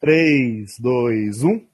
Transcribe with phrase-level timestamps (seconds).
[0.00, 1.66] 3, 2, 1.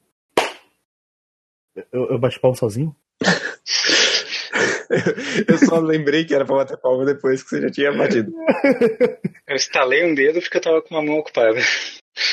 [1.91, 2.95] Eu, eu bati palma sozinho?
[5.47, 8.31] eu só lembrei que era pra bater palma depois que você já tinha batido.
[9.47, 11.59] Eu estalei um dedo porque eu tava com uma mão ocupada.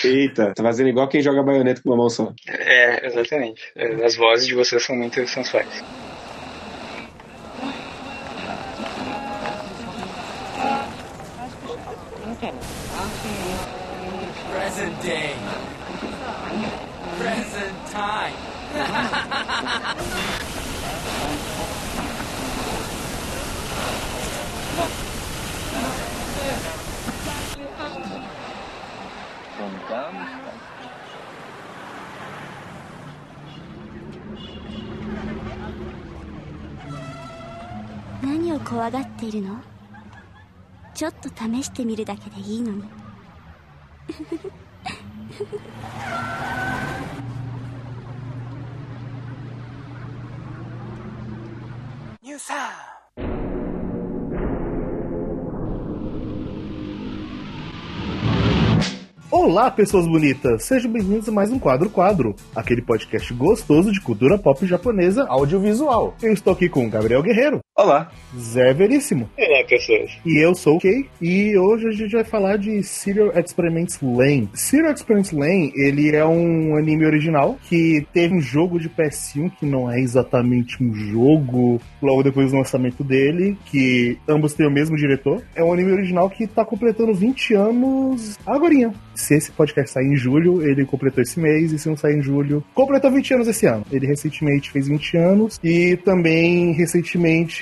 [0.02, 2.32] Eita, tá fazendo igual quem joga baioneta com uma mão só.
[2.48, 3.70] É, exatamente.
[4.02, 5.84] As vozes de vocês são muito sensuais.
[38.20, 39.60] 何を怖がっているの？
[40.92, 42.82] ちょっと試してみるだけでいいのに。
[52.21, 52.97] ニューサー
[59.29, 60.63] Olá, pessoas bonitas!
[60.63, 66.15] Sejam bem-vindos a mais um Quadro Quadro, aquele podcast gostoso de cultura pop japonesa audiovisual.
[66.21, 67.59] Eu estou aqui com Gabriel Guerreiro.
[67.74, 68.12] Olá.
[68.38, 69.30] Zé Veríssimo.
[69.38, 70.12] Olá, pessoas.
[70.26, 71.08] E eu sou o Kay.
[71.22, 74.50] E hoje a gente vai falar de Serial Experiments Lane.
[74.52, 79.64] Serial Experiments Lane, ele é um anime original que teve um jogo de PS1 que
[79.64, 84.94] não é exatamente um jogo logo depois do lançamento dele, que ambos têm o mesmo
[84.94, 85.42] diretor.
[85.54, 90.16] É um anime original que está completando 20 anos agora se esse podcast sair em
[90.16, 93.66] julho, ele completou esse mês, e se não sair em julho, completou 20 anos esse
[93.66, 93.84] ano.
[93.90, 97.61] Ele recentemente fez 20 anos, e também recentemente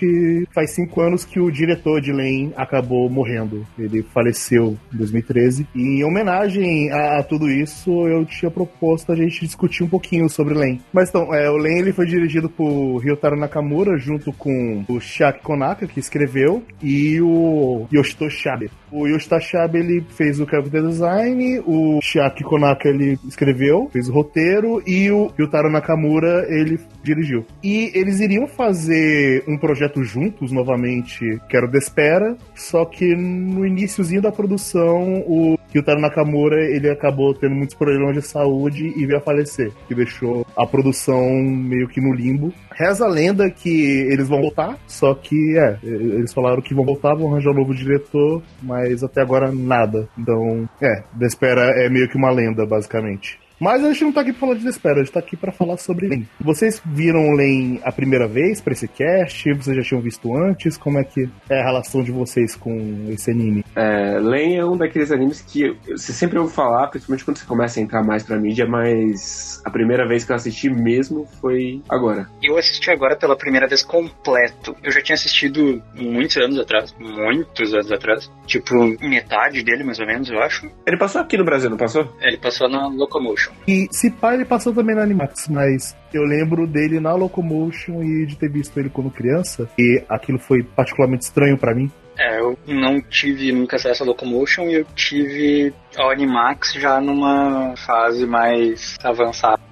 [0.53, 3.67] faz 5 anos que o diretor de Lane acabou morrendo.
[3.79, 5.67] Ele faleceu em 2013.
[5.75, 10.29] E em homenagem a, a tudo isso, eu tinha proposto a gente discutir um pouquinho
[10.29, 10.81] sobre Lane.
[10.93, 15.43] Mas então, é, o Lane ele foi dirigido por Ryotaro Nakamura, junto com o Shaki
[15.43, 18.71] Konaka, que escreveu, e o Yoshito Shabe.
[18.91, 24.13] O Yoshito Shabe ele fez o character design o Shiaki Konaka ele escreveu, fez o
[24.13, 27.45] roteiro e o Yutaro Nakamura ele dirigiu.
[27.63, 33.67] E eles iriam fazer um projeto juntos novamente, que era o Despera, só que no
[33.67, 39.19] iníciozinho da produção o Yutaro Nakamura ele acabou tendo muitos problemas de saúde e veio
[39.19, 42.53] a falecer, que deixou a produção meio que no limbo.
[42.73, 47.15] Reza a lenda que eles vão voltar, só que é, eles falaram que vão voltar,
[47.15, 50.09] vão arranjar um novo diretor, mas até agora nada.
[50.19, 53.39] Então, é, Despera é meio que uma lenda, basicamente.
[53.61, 55.53] Mas a gente não tá aqui pra falar de Despera, a gente tá aqui pra
[55.53, 56.27] falar sobre Len.
[56.41, 59.53] Vocês viram Len a primeira vez pra esse cast?
[59.53, 60.79] Vocês já tinham visto antes?
[60.79, 63.63] Como é que é a relação de vocês com esse anime?
[63.77, 67.79] É, Len é um daqueles animes que você sempre ouve falar, principalmente quando você começa
[67.79, 72.27] a entrar mais pra mídia, mas a primeira vez que eu assisti mesmo foi agora.
[72.43, 74.75] Eu assisti agora pela primeira vez completo.
[74.83, 80.07] Eu já tinha assistido muitos anos atrás, muitos anos atrás, tipo metade dele mais ou
[80.07, 80.71] menos, eu acho.
[80.87, 82.11] Ele passou aqui no Brasil, não passou?
[82.23, 83.50] Ele passou na Locomotion.
[83.67, 88.27] E se pá, ele passou também na Animax, mas eu lembro dele na Locomotion e
[88.27, 91.91] de ter visto ele quando criança, e aquilo foi particularmente estranho para mim.
[92.19, 97.75] É, eu não tive nunca acesso à Locomotion e eu tive ao Animax já numa
[97.77, 99.70] fase mais avançada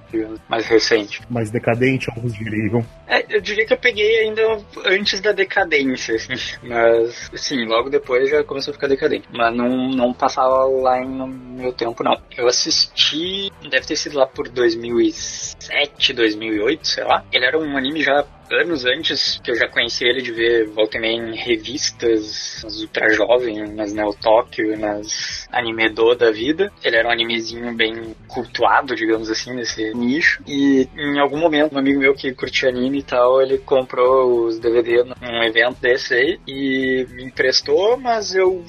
[0.49, 1.21] mais recente.
[1.29, 2.85] Mais decadente, alguns diriam.
[3.07, 4.43] É, eu diria que eu peguei ainda
[4.87, 6.59] antes da decadência, assim.
[6.63, 9.29] Mas, sim, logo depois já começou a ficar decadente.
[9.33, 12.21] Mas não, não passava lá no meu tempo, não.
[12.37, 17.25] Eu assisti, deve ter sido lá por 2007, 2008, sei lá.
[17.33, 18.25] Ele era um anime já
[18.55, 23.69] anos antes que eu já conheci ele de ver volta em revistas, nas Ultra Jovem,
[23.73, 26.73] nas Neo Tóquio, nas Anime Do da vida.
[26.83, 30.43] Ele era um animezinho bem cultuado, digamos assim, nesse nicho.
[30.47, 34.59] E em algum momento, um amigo meu que curtia anime e tal, ele comprou os
[34.59, 38.65] DVD num evento desse aí e me emprestou, mas eu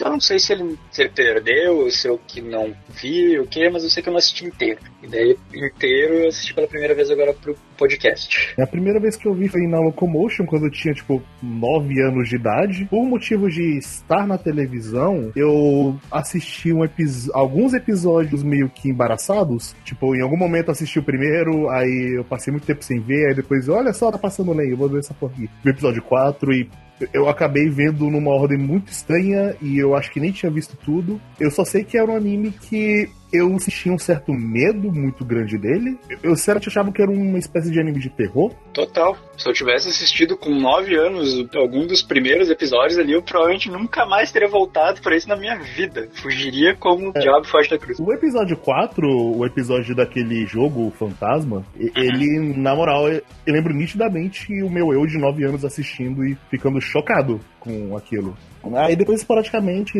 [0.00, 3.68] eu não sei se ele, se ele perdeu, se eu que não vi, o que,
[3.68, 4.80] mas eu sei que eu não assisti inteiro.
[5.02, 8.54] E daí, inteiro, eu assisti pela primeira vez agora pro podcast.
[8.60, 12.28] A primeira vez que eu vi foi na Locomotion, quando eu tinha, tipo, 9 anos
[12.28, 12.84] de idade.
[12.90, 19.74] Por motivo de estar na televisão, eu assisti um epi alguns episódios meio que embaraçados.
[19.84, 23.34] Tipo, em algum momento assisti o primeiro, aí eu passei muito tempo sem ver, aí
[23.34, 25.48] depois, olha só, tá passando lei, eu vou ver essa porra aqui.
[25.64, 26.68] O episódio 4 e
[27.12, 31.20] eu acabei vendo numa ordem muito estranha e eu acho que nem tinha visto tudo.
[31.38, 35.58] Eu só sei que era um anime que eu senti um certo medo muito grande
[35.58, 35.98] dele.
[36.22, 38.52] Eu, sinceramente achava que era uma espécie de anime de terror.
[38.72, 39.16] Total.
[39.36, 44.04] Se eu tivesse assistido com 9 anos algum dos primeiros episódios ali, eu provavelmente nunca
[44.06, 46.08] mais teria voltado pra isso na minha vida.
[46.14, 47.20] Fugiria como o É.
[47.20, 47.98] diabo foge da cruz.
[48.00, 54.52] O episódio 4, o episódio daquele jogo Fantasma, e- ele, na moral, eu lembro nitidamente
[54.62, 58.36] o meu eu de 9 anos assistindo e ficando chocado com aquilo.
[58.76, 59.98] Aí depois, esporadicamente,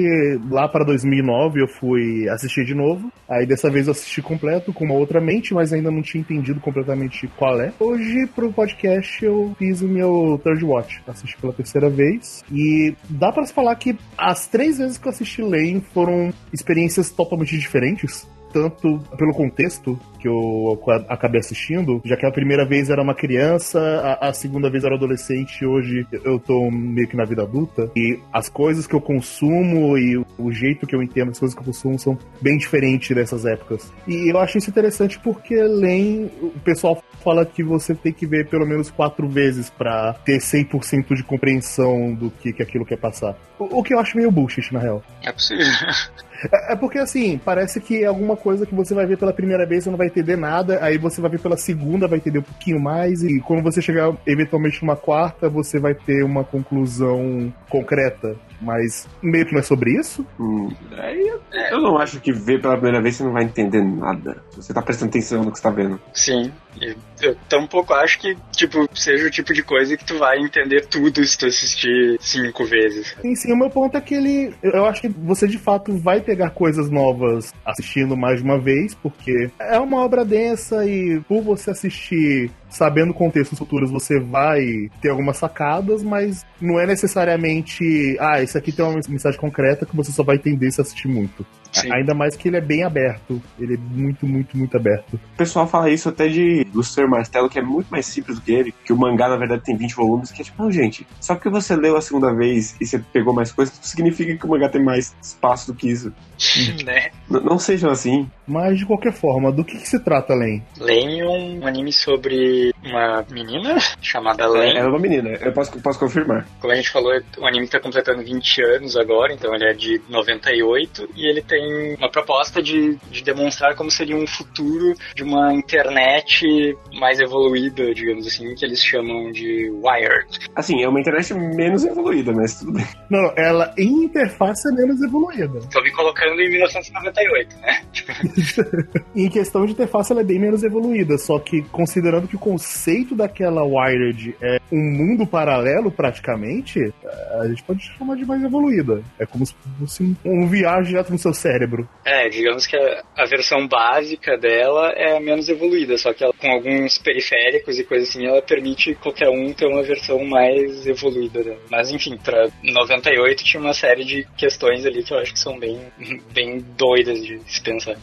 [0.50, 3.10] lá para 2009, eu fui assistir de novo.
[3.28, 6.60] Aí dessa vez eu assisti completo, com uma outra mente, mas ainda não tinha entendido
[6.60, 7.72] completamente qual é.
[7.78, 11.02] Hoje, pro podcast, eu fiz o meu third watch.
[11.06, 12.44] Assisti pela terceira vez.
[12.52, 17.56] E dá se falar que as três vezes que eu assisti Lane foram experiências totalmente
[17.56, 20.78] diferentes tanto pelo contexto que eu
[21.08, 23.78] acabei assistindo, já que a primeira vez era uma criança,
[24.20, 28.18] a, a segunda vez era adolescente, hoje eu tô meio que na vida adulta, e
[28.32, 31.66] as coisas que eu consumo e o jeito que eu entendo as coisas que eu
[31.66, 33.92] consumo são bem diferentes dessas épocas.
[34.06, 38.48] E eu acho isso interessante porque Len, o pessoal fala que você tem que ver
[38.48, 43.36] pelo menos quatro vezes para ter 100% de compreensão do que, que aquilo quer passar.
[43.58, 45.02] O, o que eu acho meio bullshit, na real.
[45.22, 45.64] É possível.
[46.52, 49.66] É, é porque assim, parece que é alguma coisa que você vai ver pela primeira
[49.66, 52.42] vez você não vai entender nada, aí você vai ver pela segunda, vai entender um
[52.42, 58.36] pouquinho mais, e quando você chegar eventualmente numa quarta, você vai ter uma conclusão concreta.
[58.60, 60.26] Mas meio que não é sobre isso?
[60.38, 61.40] Hum, aí eu,
[61.70, 64.42] eu não acho que ver pela primeira vez você não vai entender nada.
[64.56, 66.00] Você tá prestando atenção no que você tá vendo.
[66.12, 66.52] Sim.
[66.80, 70.86] E eu tampouco acho que, tipo, seja o tipo de coisa que tu vai entender
[70.86, 73.16] tudo se tu assistir cinco vezes.
[73.20, 74.54] Sim, sim, o meu ponto é que ele.
[74.62, 78.94] Eu acho que você de fato vai pegar coisas novas assistindo mais de uma vez,
[78.94, 85.10] porque é uma obra densa e por você assistir sabendo contextos futuros, você vai ter
[85.10, 88.16] algumas sacadas, mas não é necessariamente.
[88.20, 91.44] Ah, esse aqui tem uma mensagem concreta que você só vai entender se assistir muito.
[91.72, 91.92] Sim.
[91.92, 93.40] Ainda mais que ele é bem aberto.
[93.58, 95.14] Ele é muito, muito, muito aberto.
[95.14, 97.06] O pessoal fala isso até de do Sr.
[97.08, 99.76] Martelo, que é muito mais simples do que ele, que o mangá, na verdade, tem
[99.76, 102.86] 20 volumes, que é tipo, não, gente, só porque você leu a segunda vez e
[102.86, 106.12] você pegou mais coisas, não significa que o mangá tem mais espaço do que isso.
[106.84, 107.10] né?
[107.30, 108.28] N- não sejam assim.
[108.48, 110.62] Mas de qualquer forma, do que, que se trata, Len?
[110.78, 114.76] Lane é um anime sobre uma menina chamada Lane.
[114.76, 116.46] Ela é uma menina, eu posso, posso confirmar.
[116.60, 120.00] Como a gente falou, o anime está completando 20 anos agora, então ele é de
[120.08, 125.52] 98 e ele tem uma proposta de, de demonstrar como seria um futuro de uma
[125.52, 126.46] internet
[126.94, 130.48] mais evoluída, digamos assim, que eles chamam de Wired.
[130.56, 132.86] Assim, é uma internet menos evoluída, mas tudo bem.
[133.10, 135.60] Não, não, ela em interface é menos evoluída.
[135.72, 137.82] Tô me colocando em 1998, né?
[139.14, 141.18] Em questão de interface, ela é bem menos evoluída.
[141.18, 146.92] Só que, considerando que o conceito daquela Wired é um mundo paralelo, praticamente,
[147.40, 149.02] a gente pode chamar de mais evoluída.
[149.18, 151.86] É como se fosse um- viagem direto no seu cérebro.
[152.04, 156.48] É, digamos que a, a versão básica dela é menos evoluída, só que ela, com
[156.48, 161.58] alguns periféricos e coisas assim, ela permite qualquer um ter uma versão mais evoluída dela.
[161.70, 165.58] Mas enfim, pra 98 tinha uma série de questões ali que eu acho que são
[165.58, 165.78] bem,
[166.32, 167.96] bem doidas de se pensar.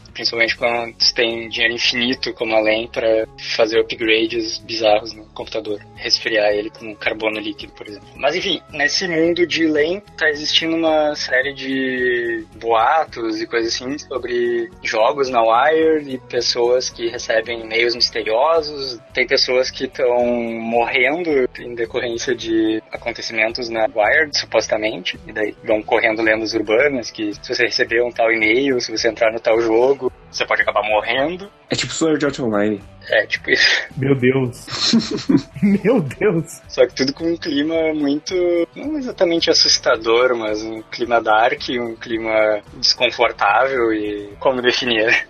[0.56, 5.80] Quando você tem dinheiro infinito como a LEM pra fazer upgrades bizarros no computador.
[5.96, 8.08] Resfriar ele com carbono líquido, por exemplo.
[8.16, 13.98] Mas enfim, nesse mundo de LEM tá existindo uma série de boatos e coisas assim
[13.98, 19.00] sobre jogos na Wire e pessoas que recebem e-mails misteriosos.
[19.14, 25.20] Tem pessoas que estão morrendo em decorrência de acontecimentos na Wired, supostamente.
[25.28, 29.10] E daí vão correndo lendas urbanas que se você receber um tal e-mail, se você
[29.10, 31.50] entrar no tal jogo, você pode acabar morrendo.
[31.70, 32.82] É tipo Sword Art Online.
[33.10, 33.88] É, tipo isso.
[33.96, 34.66] Meu Deus.
[35.62, 36.62] Meu Deus.
[36.68, 38.34] Só que tudo com um clima muito.
[38.76, 44.30] não exatamente assustador, mas um clima dark, um clima desconfortável e.
[44.40, 45.26] como definir?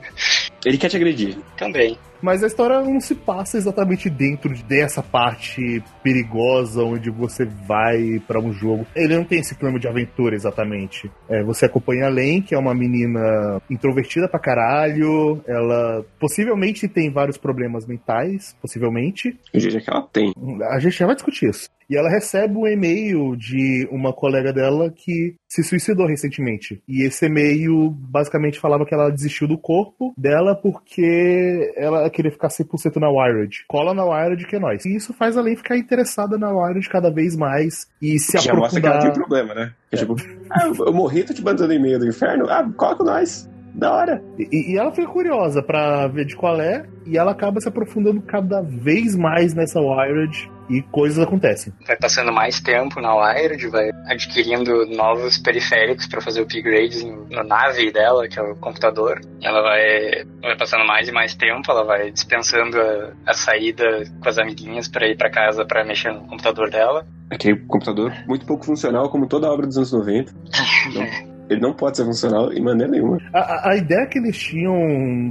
[0.66, 1.38] Ele quer te agredir.
[1.58, 1.98] Também.
[2.26, 8.40] Mas a história não se passa exatamente dentro dessa parte perigosa onde você vai pra
[8.40, 8.88] um jogo.
[8.96, 11.12] Ele não tem esse clima de aventura exatamente.
[11.30, 15.40] É, você acompanha a Len, que é uma menina introvertida pra caralho.
[15.48, 19.40] Ela possivelmente tem vários problemas mentais, possivelmente.
[19.54, 20.34] O jeito é que ela tem.
[20.72, 21.70] A gente já vai discutir isso.
[21.90, 26.82] E ela recebe um e-mail de uma colega dela que se suicidou recentemente.
[26.88, 32.50] E esse e-mail basicamente falava que ela desistiu do corpo dela porque ela queria ficar
[32.50, 33.66] 100% na Wired.
[33.68, 34.86] Cola na Wired que é nós.
[34.86, 38.54] E isso faz a Len ficar interessada na Wired cada vez mais e se Já
[38.54, 39.14] mostra que ela aprofundar.
[39.14, 39.74] tem problema, né?
[39.92, 40.16] É tipo,
[40.50, 42.46] ah, eu morri, tô te mandando e-mail do inferno.
[42.50, 43.50] Ah, cola com nós.
[43.76, 44.24] Da hora.
[44.40, 48.22] E, e ela fica curiosa pra ver de qual é, e ela acaba se aprofundando
[48.22, 51.74] cada vez mais nessa Wired e coisas acontecem.
[51.86, 57.44] Vai passando mais tempo na Wired, vai adquirindo novos periféricos para fazer upgrades no, na
[57.44, 59.20] nave dela, que é o computador.
[59.42, 64.30] Ela vai, vai passando mais e mais tempo, ela vai dispensando a, a saída com
[64.30, 67.06] as amiguinhas para ir para casa para mexer no computador dela.
[67.30, 70.34] Aquele computador muito pouco funcional, como toda obra dos anos 90.
[70.88, 73.18] Então, ele não pode ser funcional em maneira nenhuma.
[73.34, 74.76] A, a, ideia que eles tinham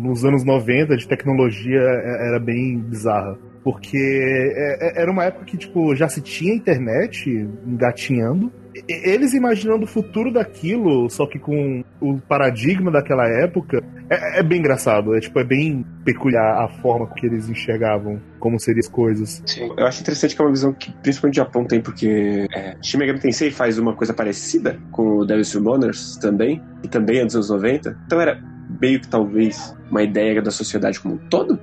[0.02, 3.36] nos anos 90 de tecnologia é- era bem bizarra.
[3.62, 7.30] Porque é- é- era uma época que, tipo, já se tinha internet
[7.66, 8.52] engatinhando.
[8.88, 14.58] Eles imaginando o futuro daquilo, só que com o paradigma daquela época, é, é bem
[14.58, 15.14] engraçado.
[15.14, 19.42] É, tipo, é bem peculiar a forma que eles enxergavam como seriam as coisas.
[19.46, 19.72] Sim.
[19.76, 22.98] Eu acho interessante que é uma visão que principalmente o Japão tem, porque é, Shin
[23.18, 27.50] Tensei faz uma coisa parecida com o Devil's Summoners também, e também é dos anos
[27.50, 27.98] 90.
[28.06, 28.38] Então era
[28.80, 31.58] meio que talvez uma ideia da sociedade como um todo.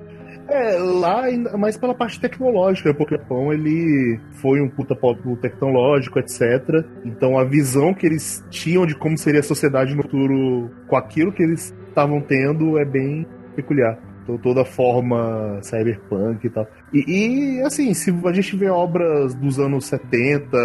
[0.52, 1.22] É, lá
[1.56, 6.84] mais pela parte tecnológica, porque o Japão ele foi um puta polo tecnológico, etc.
[7.06, 11.32] Então a visão que eles tinham de como seria a sociedade no futuro com aquilo
[11.32, 13.98] que eles estavam tendo é bem peculiar.
[14.42, 16.66] Toda forma cyberpunk e tal.
[16.92, 20.56] E, e, assim, se a gente vê obras dos anos 70,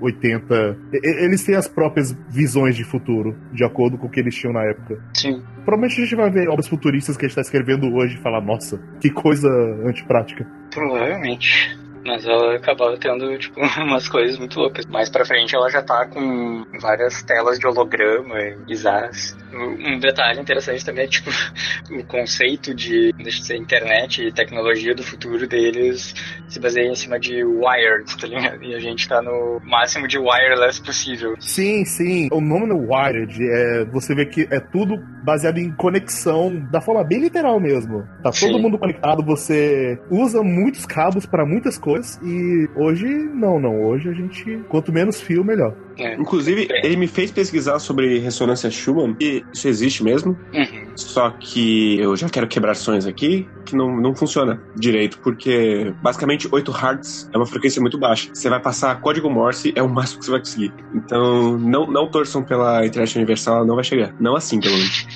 [0.00, 4.20] 80, e- e- eles têm as próprias visões de futuro, de acordo com o que
[4.20, 4.98] eles tinham na época.
[5.14, 5.42] Sim.
[5.64, 8.40] Provavelmente a gente vai ver obras futuristas que a gente tá escrevendo hoje e falar,
[8.40, 9.48] nossa, que coisa
[9.84, 10.46] antiprática.
[10.72, 11.76] Provavelmente.
[12.06, 14.86] Mas ela acabava tendo, tipo, umas coisas muito loucas.
[14.86, 19.36] Mais pra frente ela já tá com várias telas de holograma e bizarras.
[19.56, 21.30] Um detalhe interessante também é, tipo,
[21.90, 26.14] o conceito de, deixa de ser internet e tecnologia do futuro deles
[26.48, 28.62] se baseia em cima de wired, tá ligado?
[28.62, 31.34] E a gente tá no máximo de wireless possível.
[31.40, 32.28] Sim, sim.
[32.32, 37.02] O nome do Wired, é, você vê que é tudo baseado em conexão, da forma
[37.04, 38.02] bem literal mesmo.
[38.22, 38.62] Tá todo Sim.
[38.62, 43.84] mundo conectado, você usa muitos cabos pra muitas coisas e hoje, não, não.
[43.84, 45.74] Hoje a gente, quanto menos fio, melhor.
[45.98, 46.14] É.
[46.14, 50.38] Inclusive, ele me fez pesquisar sobre ressonância Schumann, e isso existe mesmo.
[50.52, 50.92] Uhum.
[50.96, 56.48] Só que eu já quero quebrar sonhos aqui, que não, não funciona direito, porque basicamente
[56.50, 58.30] 8 Hz é uma frequência muito baixa.
[58.32, 60.72] Você vai passar código Morse, é o máximo que você vai conseguir.
[60.94, 64.14] Então, não, não torçam pela internet universal, ela não vai chegar.
[64.20, 65.06] Não assim, pelo menos.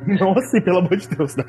[0.18, 1.44] Não assim, pelo amor de Deus, né?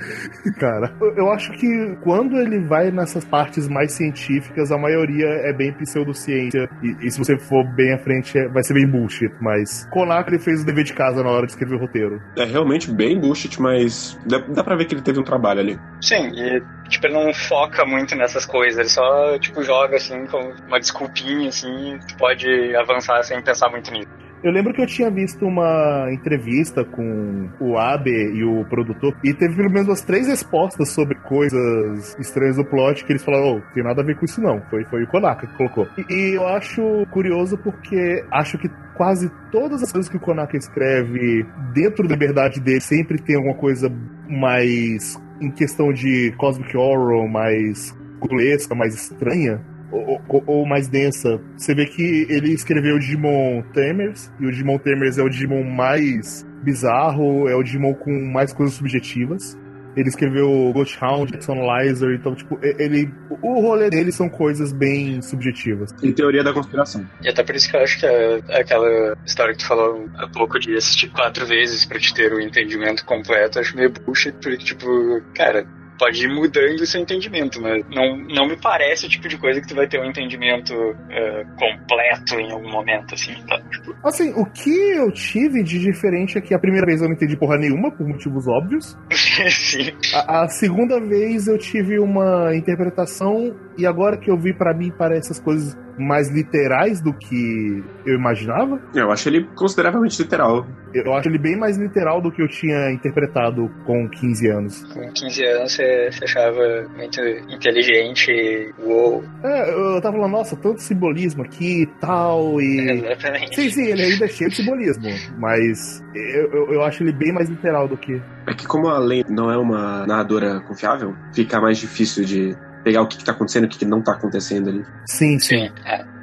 [0.60, 5.54] Cara, eu, eu acho que quando ele vai nessas partes mais científicas, a maioria é
[5.54, 6.70] bem pseudociência.
[6.84, 9.32] E, e se você for bem à frente, é- vai ser bem bullshit.
[9.40, 12.22] Mas Konaka ele fez o dever de casa na hora de escrever o roteiro.
[12.38, 15.80] É realmente bem bullshit, mas dá, dá pra ver que ele teve um trabalho ali.
[16.02, 16.51] Sim, e
[16.90, 21.50] tipo, ele não foca muito nessas coisas, ele só tipo joga assim com uma desculpinha
[21.50, 24.22] assim, tu pode avançar sem pensar muito nisso.
[24.44, 29.36] Eu lembro que eu tinha visto uma entrevista com o Abe e o produtor, e
[29.36, 33.74] teve pelo menos umas três respostas sobre coisas estranhas do plot que eles falaram: oh,
[33.74, 34.60] tem nada a ver com isso, não.
[34.68, 35.88] Foi, foi o Konaka que colocou.
[35.96, 36.82] E, e eu acho
[37.12, 42.60] curioso porque acho que quase todas as coisas que o Konaka escreve dentro da liberdade
[42.60, 43.92] dele sempre tem alguma coisa
[44.28, 49.60] mais em questão de cosmic horror, mais grotesca, mais estranha
[49.92, 51.42] ou, ou- ou mais densa.
[51.58, 55.64] Você vê que ele escreveu o Digimon Tamers, e o Digimon Tamers é o Digimon
[55.64, 59.58] mais bizarro, é o Digimon com mais coisas subjetivas.
[59.96, 63.14] Ele escreveu Ghost Hound, Sunlizer, então, tipo, ele.
[63.42, 65.92] O rolê dele são coisas bem subjetivas.
[66.02, 67.08] Em teoria da conspiração.
[67.22, 70.28] E até por isso que eu acho que é aquela história que tu falou há
[70.28, 74.58] pouco de assistir quatro vezes pra te ter o entendimento completo, acho meio bullshit, porque,
[74.58, 75.66] tipo, cara,
[76.02, 79.62] pode ir mudando o seu entendimento, mas não, não me parece o tipo de coisa
[79.62, 80.74] que tu vai ter um entendimento
[81.12, 83.62] eh, completo em algum momento, assim, tá?
[83.70, 87.14] Tipo, Assim, o que eu tive de diferente é que a primeira vez eu não
[87.14, 88.98] entendi porra nenhuma, por motivos óbvios.
[89.48, 89.92] sim.
[90.16, 94.92] A, a segunda vez eu tive uma interpretação, e agora que eu vi, pra mim,
[94.96, 98.82] parece as coisas mais literais do que eu imaginava.
[98.94, 100.66] Eu acho ele consideravelmente literal.
[100.94, 104.84] Eu acho ele bem mais literal do que eu tinha interpretado com 15 anos.
[104.94, 109.24] Com 15 anos você, você achava muito inteligente, uou.
[109.44, 112.90] É, eu tava falando, nossa, tanto simbolismo aqui e tal, e.
[112.92, 113.56] Exatamente.
[113.56, 117.32] Sim, sim, ele ainda é cheio de simbolismo, mas eu, eu, eu acho ele bem
[117.32, 118.22] mais literal do que.
[118.48, 123.02] É que como a Lane não é uma narradora confiável, fica mais difícil de pegar
[123.02, 124.86] o que, que tá acontecendo e o que, que não tá acontecendo ali.
[125.06, 125.68] Sim, sim.
[125.68, 125.72] Sim,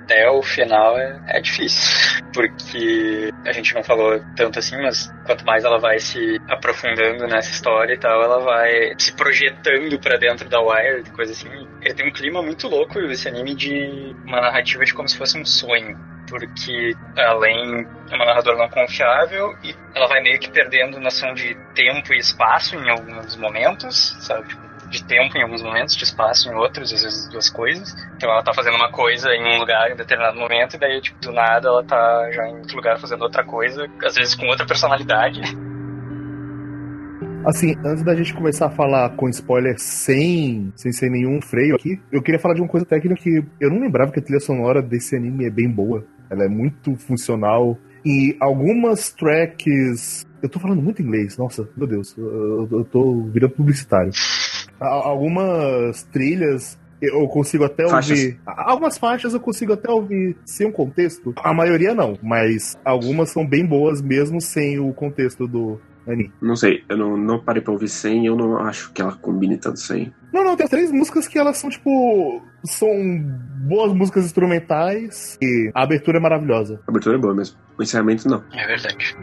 [0.09, 2.23] até o final é, é difícil.
[2.33, 7.51] Porque a gente não falou tanto assim, mas quanto mais ela vai se aprofundando nessa
[7.51, 11.49] história e tal, ela vai se projetando pra dentro da Wired, coisa assim.
[11.83, 15.39] Ele tem um clima muito louco esse anime de uma narrativa de como se fosse
[15.39, 15.99] um sonho.
[16.29, 21.55] porque além é uma narradora não confiável e ela vai meio que perdendo noção de
[21.75, 24.49] tempo e espaço em alguns momentos, sabe?
[24.49, 27.95] Tipo, de tempo em alguns momentos, de espaço em outros, às vezes duas coisas.
[28.17, 31.21] Então ela tá fazendo uma coisa em um lugar em determinado momento e daí, tipo,
[31.21, 34.67] do nada ela tá já em outro lugar fazendo outra coisa, às vezes com outra
[34.67, 35.41] personalidade.
[37.47, 42.01] Assim, antes da gente começar a falar com spoiler sem, sem ser nenhum freio aqui,
[42.13, 44.83] eu queria falar de uma coisa técnica que eu não lembrava que a trilha sonora
[44.83, 46.05] desse anime é bem boa.
[46.31, 47.79] Ela é muito funcional.
[48.05, 50.27] E algumas tracks.
[50.43, 54.13] Eu tô falando muito inglês, nossa, meu Deus, eu, eu tô virando publicitário.
[54.81, 58.19] Algumas trilhas eu consigo até faixas.
[58.19, 58.41] ouvir.
[58.45, 61.33] Algumas faixas eu consigo até ouvir sem um contexto.
[61.37, 65.81] A maioria não, mas algumas são bem boas mesmo sem o contexto do,
[66.13, 66.33] anime.
[66.41, 69.57] Não sei, eu não, não parei pra ouvir sem eu não acho que ela combine
[69.57, 70.13] tanto sem.
[70.33, 72.43] Não, não, tem três músicas que elas são, tipo.
[72.65, 72.89] São
[73.69, 76.81] boas músicas instrumentais e a abertura é maravilhosa.
[76.87, 77.57] A abertura é boa mesmo.
[77.79, 78.43] O encerramento não.
[78.53, 79.17] É verdade.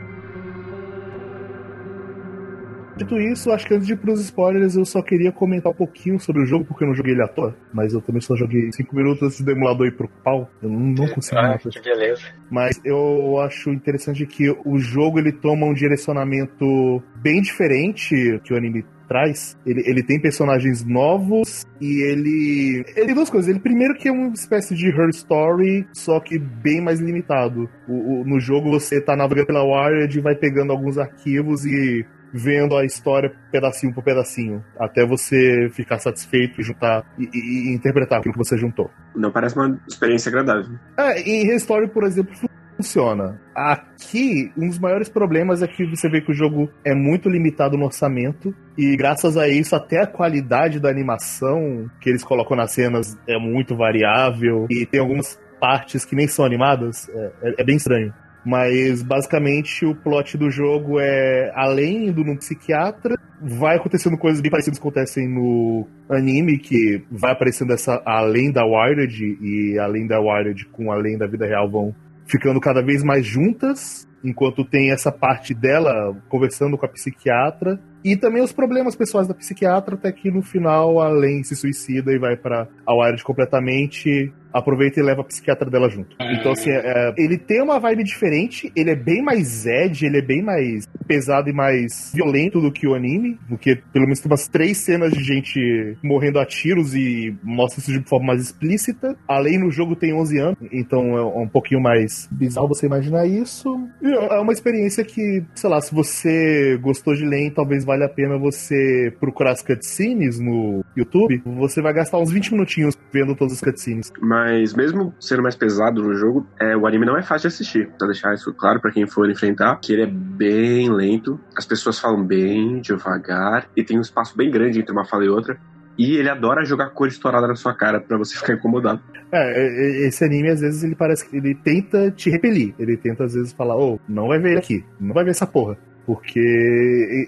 [2.98, 6.20] Dito isso, acho que antes de ir pros spoilers, eu só queria comentar um pouquinho
[6.20, 7.56] sobre o jogo, porque eu não joguei ele à toa.
[7.74, 10.50] Mas eu também só joguei 5 minutos antes do emulador ir pro pau.
[10.62, 12.22] Eu não, não consigo ah, que beleza.
[12.50, 18.58] Mas eu acho interessante que o jogo ele toma um direcionamento bem diferente que o
[18.58, 19.58] anime traz.
[19.66, 22.84] Ele, ele tem personagens novos e ele.
[22.96, 23.50] Ele tem duas coisas.
[23.50, 27.70] Ele, primeiro, que é uma espécie de Her Story, só que bem mais limitado.
[27.88, 32.06] O, o, no jogo você tá navegando pela Wired e vai pegando alguns arquivos e
[32.36, 37.74] vendo a história pedacinho por pedacinho, até você ficar satisfeito e juntar e, e, e
[37.74, 38.92] interpretar aquilo que você juntou.
[39.16, 40.78] Não parece uma experiência agradável.
[40.98, 42.36] É, em Restore, por exemplo,
[42.76, 43.40] funciona.
[43.56, 47.78] Aqui, um dos maiores problemas é que você vê que o jogo é muito limitado
[47.78, 52.72] no orçamento e graças a isso até a qualidade da animação que eles colocam nas
[52.72, 57.64] cenas é muito variável e tem algumas partes que nem são animadas, é, é, é
[57.64, 58.14] bem estranho.
[58.46, 64.52] Mas basicamente o plot do jogo é além do num psiquiatra, vai acontecendo coisas bem
[64.52, 70.20] parecidas que acontecem no anime, que vai aparecendo essa além da Wired e além da
[70.20, 71.96] Wired com além da vida real vão
[72.28, 78.16] ficando cada vez mais juntas, enquanto tem essa parte dela conversando com a psiquiatra e
[78.16, 82.38] também os problemas pessoais da psiquiatra até que no final além se suicida e vai
[82.38, 86.16] para a Wired completamente aproveita e leva a psiquiatra dela junto.
[86.20, 90.20] Então, assim, é, é, ele tem uma vibe diferente, ele é bem mais edge, ele
[90.20, 94.32] é bem mais pesado e mais violento do que o anime, porque pelo menos tem
[94.32, 99.18] umas três cenas de gente morrendo a tiros e mostra isso de forma mais explícita.
[99.28, 103.78] Além no jogo tem 11 anos, então é um pouquinho mais bizarro você imaginar isso.
[104.02, 108.38] É uma experiência que, sei lá, se você gostou de Len, talvez valha a pena
[108.38, 111.42] você procurar as cutscenes no YouTube.
[111.58, 114.12] Você vai gastar uns 20 minutinhos vendo todas as cutscenes.
[114.22, 117.56] Mas mas mesmo sendo mais pesado no jogo, é, o anime não é fácil de
[117.56, 117.90] assistir.
[117.98, 122.00] Pra deixar isso claro para quem for enfrentar, que ele é bem lento, as pessoas
[122.00, 125.58] falam bem devagar, e tem um espaço bem grande entre uma fala e outra.
[125.98, 129.02] E ele adora jogar cor estourada na sua cara para você ficar incomodado.
[129.32, 129.66] É, é,
[130.04, 132.74] é, esse anime às vezes ele parece que ele tenta te repelir.
[132.80, 135.46] Ele tenta às vezes falar, ô, oh, não vai ver aqui, não vai ver essa
[135.46, 136.40] porra porque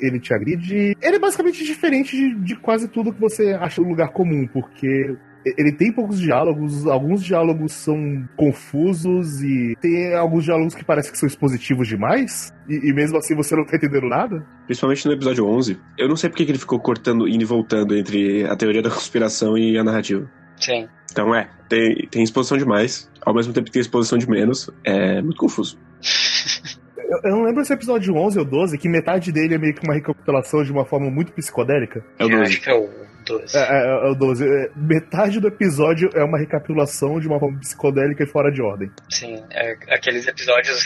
[0.02, 0.96] ele te agride.
[1.02, 5.16] Ele é basicamente diferente de, de, quase tudo que você acha no lugar comum, porque
[5.58, 11.18] ele tem poucos diálogos, alguns diálogos são confusos e tem alguns diálogos que parecem que
[11.18, 14.46] são expositivos demais, e, e, mesmo assim você não tá entendendo nada.
[14.66, 15.80] Principalmente no episódio 11.
[15.98, 18.90] Eu não sei porque que ele ficou cortando, indo e voltando entre a teoria da
[18.90, 20.30] conspiração e a narrativa.
[20.58, 20.88] Sim.
[21.12, 25.22] Então é, tem, tem exposição demais, ao mesmo tempo que tem exposição de menos, é
[25.22, 25.80] muito confuso.
[27.08, 29.84] Eu, não lembro se é episódio 11 ou 12, que metade dele é meio que
[29.84, 32.04] uma recapitulação de uma forma muito psicodélica.
[32.20, 32.34] É o 12.
[32.34, 32.90] Eu acho que é o
[33.28, 33.58] 12.
[33.58, 34.46] É, é, é o 12.
[34.46, 38.90] É, metade do episódio é uma recapitulação de uma forma psicodélica e fora de ordem.
[39.10, 40.86] Sim, é, aqueles episódios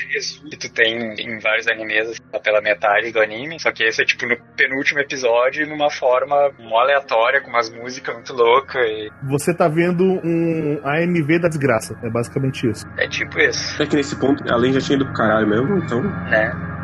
[0.49, 4.01] que tu tem em vários animes assim, tá pela metade do anime, só que esse
[4.01, 8.81] é tipo no penúltimo episódio numa forma mó aleatória, com umas músicas muito loucas.
[8.83, 9.09] E...
[9.29, 12.85] Você tá vendo um AMV da desgraça, é basicamente isso.
[12.97, 13.81] É tipo isso.
[13.81, 16.01] É que nesse ponto, além já tinha ido pro caralho mesmo, então.
[16.01, 16.80] Né?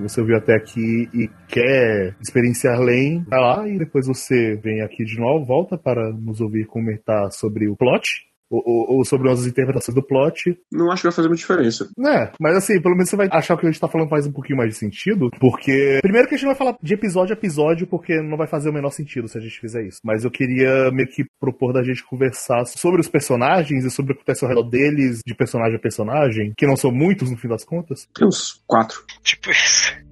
[0.00, 4.80] Se você ouviu até aqui e quer experienciar Lane, vai lá e depois você vem
[4.80, 9.46] aqui de novo, volta para nos ouvir comentar sobre o plot ou, ou, sobre nossas
[9.46, 10.58] interpretações do plot.
[10.72, 11.88] Não acho que vai fazer muita diferença.
[12.06, 14.08] É, mas assim, pelo menos você vai achar que o que a gente tá falando
[14.08, 16.00] faz um pouquinho mais de sentido, porque.
[16.02, 18.70] Primeiro que a gente não vai falar de episódio a episódio, porque não vai fazer
[18.70, 20.00] o menor sentido se a gente fizer isso.
[20.04, 24.14] Mas eu queria meio que propor da gente conversar sobre os personagens e sobre o
[24.14, 27.48] que acontece ao redor deles, de personagem a personagem, que não são muitos no fim
[27.48, 28.08] das contas.
[28.14, 29.04] Tem uns quatro.
[29.22, 30.09] Tipo isso.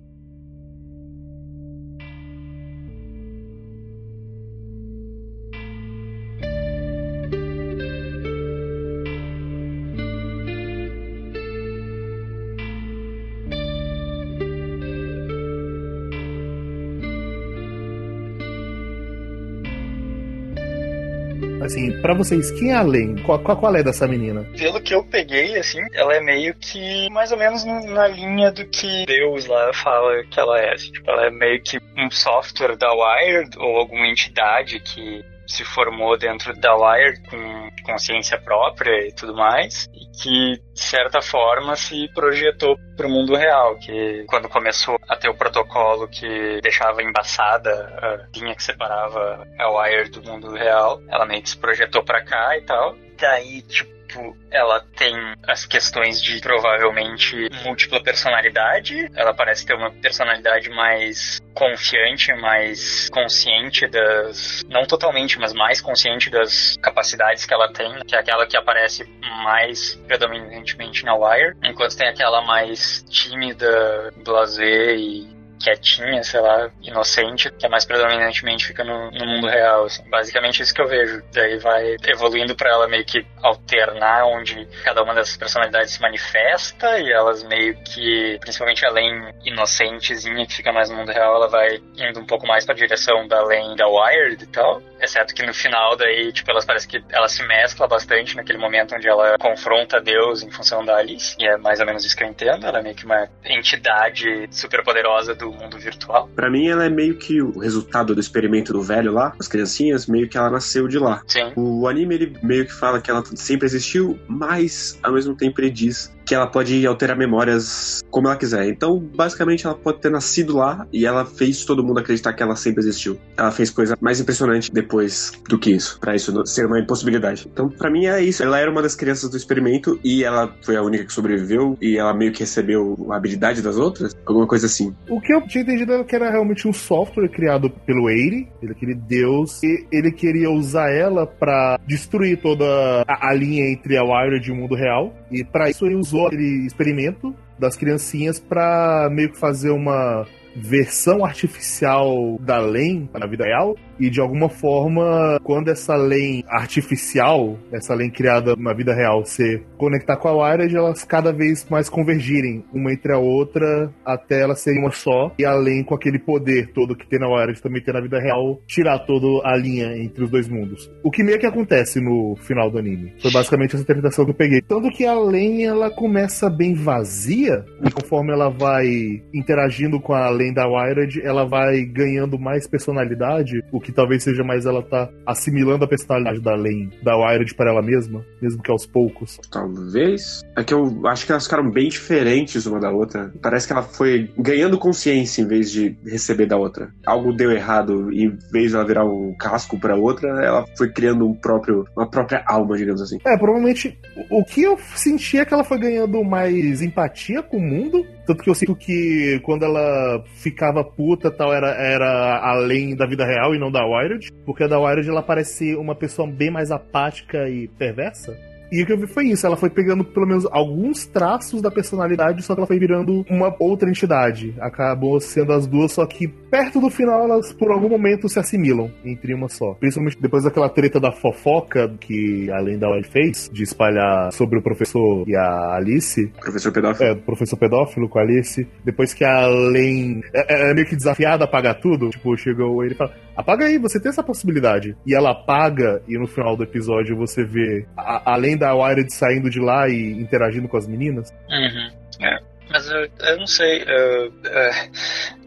[22.01, 23.17] Para vocês, quem é a Len?
[23.23, 24.47] Qual, qual, é dessa menina?
[24.57, 28.65] Pelo que eu peguei, assim, ela é meio que mais ou menos na linha do
[28.67, 30.75] que Deus lá fala que ela é.
[30.75, 35.65] Assim, tipo, ela é meio que um software da Wired ou alguma entidade que se
[35.65, 41.75] formou dentro da Wired com consciência própria e tudo mais, e que, de certa forma,
[41.75, 47.03] se projetou para o mundo real, que quando começou a ter o protocolo que deixava
[47.03, 47.71] embaçada
[48.03, 52.23] a linha que separava a Wired do mundo real, ela meio que se projetou para
[52.23, 52.95] cá e tal.
[53.19, 55.15] Daí, tipo, ela tem
[55.47, 59.11] as questões de provavelmente múltipla personalidade.
[59.15, 64.65] Ela parece ter uma personalidade mais confiante, mais consciente das.
[64.69, 69.05] Não totalmente, mas mais consciente das capacidades que ela tem, que é aquela que aparece
[69.43, 77.51] mais predominantemente na Wire, enquanto tem aquela mais tímida, blasé e quietinha, sei lá, inocente,
[77.51, 79.85] que é mais predominantemente fica no, no mundo real.
[79.85, 80.09] Assim.
[80.09, 81.23] Basicamente isso que eu vejo.
[81.33, 86.99] Daí vai evoluindo para ela meio que alternar onde cada uma dessas personalidades se manifesta
[86.99, 91.81] e elas meio que, principalmente além inocentezinha que fica mais no mundo real, ela vai
[91.97, 94.83] indo um pouco mais para direção da além da Wired e tal.
[95.01, 98.95] Exceto que no final daí, tipo, elas parece que ela se mescla bastante naquele momento
[98.95, 101.37] onde ela confronta Deus em função da Alice.
[101.39, 102.67] E é mais ou menos isso que eu entendo.
[102.67, 106.29] Ela é meio que uma entidade super poderosa do mundo virtual.
[106.35, 110.07] Para mim, ela é meio que o resultado do experimento do velho lá, as criancinhas,
[110.07, 111.23] meio que ela nasceu de lá.
[111.27, 111.53] Sim.
[111.57, 115.71] O anime, ele meio que fala que ela sempre existiu, mas ao mesmo tempo ele
[115.71, 118.69] diz que ela pode alterar memórias como ela quiser.
[118.69, 122.55] Então, basicamente, ela pode ter nascido lá e ela fez todo mundo acreditar que ela
[122.55, 123.19] sempre existiu.
[123.35, 127.49] Ela fez coisa mais impressionante depois do que isso, para isso ser uma impossibilidade.
[127.51, 128.43] Então, para mim é isso.
[128.43, 131.97] Ela era uma das crianças do experimento e ela foi a única que sobreviveu e
[131.97, 134.95] ela meio que recebeu a habilidade das outras, alguma coisa assim.
[135.09, 138.95] O que eu tinha entendido era que era realmente um software criado pelo Eire, aquele
[138.95, 142.67] deus, e ele queria usar ela para destruir toda
[143.09, 145.15] a, a linha entre a Wired e o mundo real.
[145.31, 151.25] E para isso ele usou aquele experimento das criancinhas para meio que fazer uma versão
[151.25, 157.95] artificial da LEM na vida real e de alguma forma, quando essa lei artificial, essa
[157.95, 162.65] lei criada na vida real, se conectar com a Wired, elas cada vez mais convergirem
[162.73, 166.97] uma entre a outra até elas serem uma só, e além com aquele poder todo
[166.97, 170.31] que tem na Wired também tem na vida real, tirar toda a linha entre os
[170.31, 170.91] dois mundos.
[171.03, 173.13] O que meio que acontece no final do anime.
[173.21, 174.61] Foi basicamente essa interpretação que eu peguei.
[174.63, 180.29] Tanto que a Len, ela começa bem vazia, e conforme ela vai interagindo com a
[180.31, 184.83] Len da Wired, ela vai ganhando mais personalidade, o que que talvez seja mais ela
[184.83, 189.41] tá assimilando a personalidade da Lane, da Wired para ela mesma, mesmo que aos poucos.
[189.51, 190.43] Talvez.
[190.55, 193.33] É que eu acho que elas ficaram bem diferentes uma da outra.
[193.41, 196.93] Parece que ela foi ganhando consciência em vez de receber da outra.
[197.07, 200.93] Algo deu errado e em vez de ela virar um casco para outra, ela foi
[200.93, 203.17] criando um próprio, uma própria alma, digamos assim.
[203.25, 203.99] É, provavelmente
[204.31, 208.45] o que eu senti é que ela foi ganhando mais empatia com o mundo tanto
[208.45, 213.55] que eu sinto que quando ela ficava puta tal, era, era além da vida real
[213.55, 214.29] e não da Wired.
[214.45, 218.37] Porque a da Wired ela parece uma pessoa bem mais apática e perversa.
[218.71, 221.71] E o que eu vi foi isso, ela foi pegando pelo menos alguns traços da
[221.71, 224.55] personalidade, só que ela foi virando uma outra entidade.
[224.61, 228.91] Acabou sendo as duas, só que perto do final elas por algum momento se assimilam
[229.05, 229.75] entre uma só.
[229.75, 234.63] Principalmente depois daquela treta da fofoca que a Lenda Wild fez, de espalhar sobre o
[234.63, 236.29] professor e a Alice.
[236.41, 237.11] Professor pedófilo.
[237.11, 238.67] É, professor pedófilo com a Alice.
[238.85, 242.95] Depois que a Len é, é meio que desafiada a apagar tudo, tipo, chegou ele
[242.95, 244.97] e fala: apaga aí, você tem essa possibilidade.
[245.07, 249.49] E ela apaga, e no final do episódio você vê, a, além da Wired saindo
[249.49, 251.33] de lá e interagindo com as meninas.
[251.49, 251.91] Uhum.
[252.27, 252.39] É.
[252.71, 253.83] Mas eu, eu não sei.
[253.87, 254.29] É,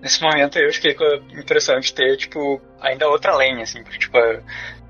[0.01, 3.99] nesse momento eu fiquei com a impressão de ter, tipo, ainda outra lenha, assim, porque,
[3.99, 4.17] tipo,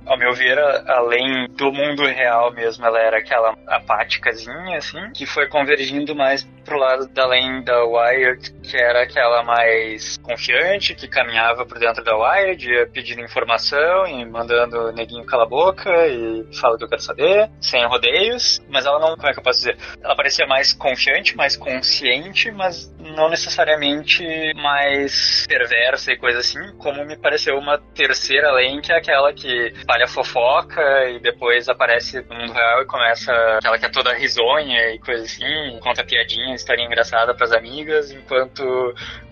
[0.06, 0.58] ao meu ver,
[0.88, 6.78] além do mundo real mesmo, ela era aquela apáticazinha, assim, que foi convergindo mais pro
[6.78, 12.16] lado da além da Wired, que era aquela mais confiante, que caminhava por dentro da
[12.16, 16.84] Wired, ia pedindo informação e mandando o neguinho cala a boca e fala o que
[16.84, 19.78] eu quero saber, sem rodeios, mas ela não, como é que eu posso dizer?
[20.04, 24.24] Ela parecia mais confiante, mais consciente, mas não necessariamente
[24.56, 29.68] mais perversa e coisa assim, como me pareceu uma terceira além, que é aquela que
[29.68, 34.94] espalha fofoca e depois aparece no mundo real e começa aquela que é toda risonha
[34.94, 38.64] e coisa assim, conta piadinha, história engraçada pras amigas, enquanto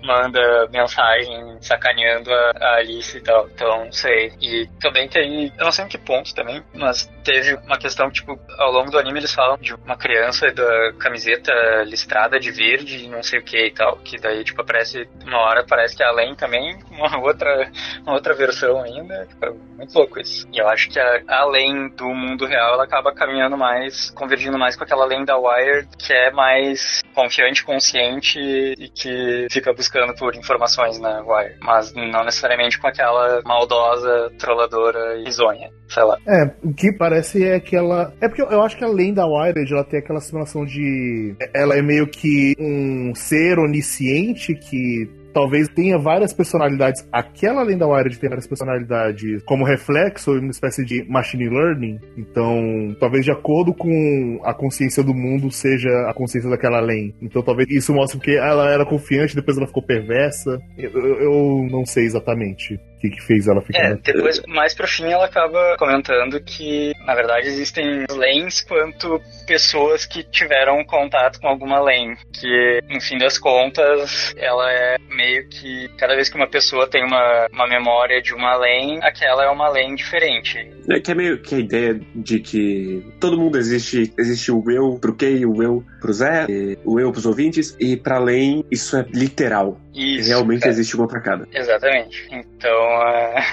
[0.04, 3.48] manda mensagem sacaneando a, a Alice e tal.
[3.48, 4.34] Então, não sei.
[4.42, 8.40] E também tem, eu não sei em que ponto também, mas teve uma questão, tipo,
[8.58, 11.52] ao longo do anime eles falam de uma criança da camiseta
[11.86, 15.40] listrada de verde e não sei o que e tal, que daí, tipo, aparece, uma
[15.40, 19.94] hora parece que é além também, uma outra, uma outra versão ainda, tipo, é muito
[19.94, 20.48] louco isso.
[20.52, 24.76] E eu acho que a, além do mundo real, ela acaba caminhando mais, convergindo mais
[24.76, 30.36] com aquela além da Wired, que é mais confiante, consciente e que fica buscando por
[30.36, 36.18] informações na Wire, mas não necessariamente com aquela maldosa, trolladora e risonha sei lá.
[36.28, 38.14] É, o que parece é que ela.
[38.22, 41.36] É porque eu acho que além da Wired, ela tem aquela simulação de.
[41.54, 47.08] Ela é meio que um ser onisciente que talvez tenha várias personalidades.
[47.12, 52.00] Aquela lenda Wired tem várias personalidades como reflexo, uma espécie de machine learning.
[52.18, 57.14] Então, talvez de acordo com a consciência do mundo seja a consciência daquela lei.
[57.22, 60.60] Então, talvez isso mostre que ela era confiante, depois ela ficou perversa.
[60.78, 63.80] Eu, eu, eu não sei exatamente que, que fez ela ficar.
[63.80, 70.06] É, depois, mais pro fim, ela acaba comentando que, na verdade, existem lanes quanto pessoas
[70.06, 72.18] que tiveram contato com alguma lane.
[72.34, 77.04] Que, no fim das contas, ela é meio que cada vez que uma pessoa tem
[77.04, 80.58] uma, uma memória de uma lane, aquela é uma lane diferente.
[80.90, 85.00] É que é meio que a ideia de que todo mundo existe, existe o eu
[85.00, 86.46] pro Kay, o eu pro Zé,
[86.84, 89.80] o eu pros ouvintes, e para além isso é literal.
[89.94, 90.70] Isso, Realmente é.
[90.70, 91.48] existe uma pra cada.
[91.52, 92.28] Exatamente.
[92.32, 93.46] Então é,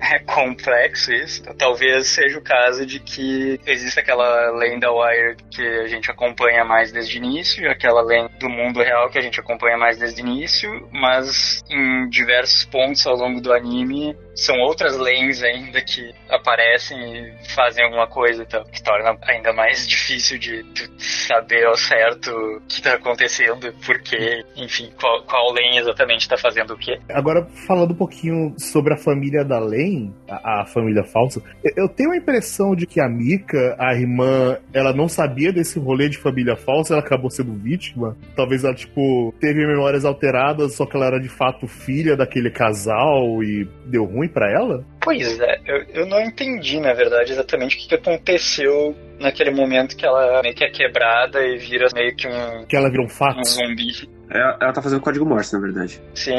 [0.14, 1.40] é complexo isso.
[1.40, 6.64] Então, talvez seja o caso de que existe aquela lenda Wire que a gente acompanha
[6.64, 10.22] mais desde o início, aquela lenda do mundo real que a gente acompanha mais desde
[10.22, 16.14] o início, mas em diversos pontos ao longo do anime são outras lanes ainda que
[16.28, 21.76] aparecem e fazem alguma coisa, então, que torna ainda mais difícil de, de saber ao
[21.80, 26.98] certo o que está acontecendo, porque, enfim, qual, qual lane exatamente está fazendo o quê.
[27.10, 31.42] Agora, falando um pouquinho sobre a família da Lane, a, a, família falsa,
[31.76, 36.08] eu tenho a impressão de que a Mika, a irmã, ela não sabia desse rolê
[36.08, 38.16] de família falsa, ela acabou sendo vítima.
[38.36, 43.42] Talvez ela, tipo, teve memórias alteradas, só que ela era de fato filha daquele casal
[43.42, 44.84] e deu ruim para ela?
[45.00, 50.04] Pois é, eu, eu não entendi, na verdade, exatamente o que aconteceu naquele momento que
[50.04, 52.64] ela meio que é quebrada e vira meio que um.
[52.66, 53.38] Que ela vira um fato.
[53.38, 54.08] Um zumbi.
[54.30, 56.00] Ela, ela tá fazendo código Morse, na verdade.
[56.14, 56.36] Sim.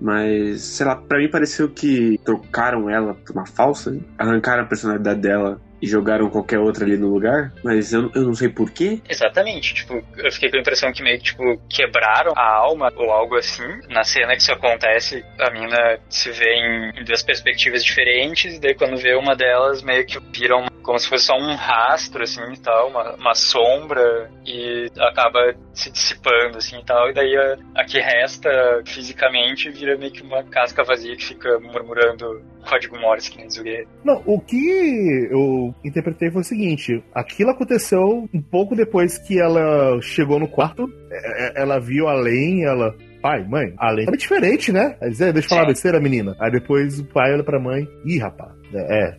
[0.00, 5.20] Mas, sei lá, pra mim pareceu que trocaram ela por uma falsa, arrancaram a personalidade
[5.20, 9.00] dela e jogaram qualquer outra ali no lugar, mas eu, eu não sei porquê.
[9.08, 13.10] Exatamente, tipo, eu fiquei com a impressão que meio que, tipo, quebraram a alma ou
[13.10, 13.66] algo assim.
[13.88, 18.60] Na cena que isso acontece, a mina se vê em, em duas perspectivas diferentes, e
[18.60, 22.52] daí quando vê uma delas, meio que viram como se fosse só um rastro, assim,
[22.52, 27.56] e tal, uma, uma sombra, e acaba se dissipando, assim, e tal, e daí a,
[27.74, 33.30] a que resta fisicamente vira meio que uma casca vazia que fica murmurando código Morse,
[33.30, 33.64] que nem diz o
[34.04, 40.00] Não, o que eu interpretei foi o seguinte: aquilo aconteceu um pouco depois que ela
[40.00, 42.94] chegou no quarto, é, é, ela viu além, ela.
[43.22, 44.96] Pai, mãe, além é diferente, né?
[45.00, 46.36] Aí, deixa eu falar besteira, menina.
[46.38, 49.16] Aí depois o pai olha pra mãe, ih, rapaz, é, é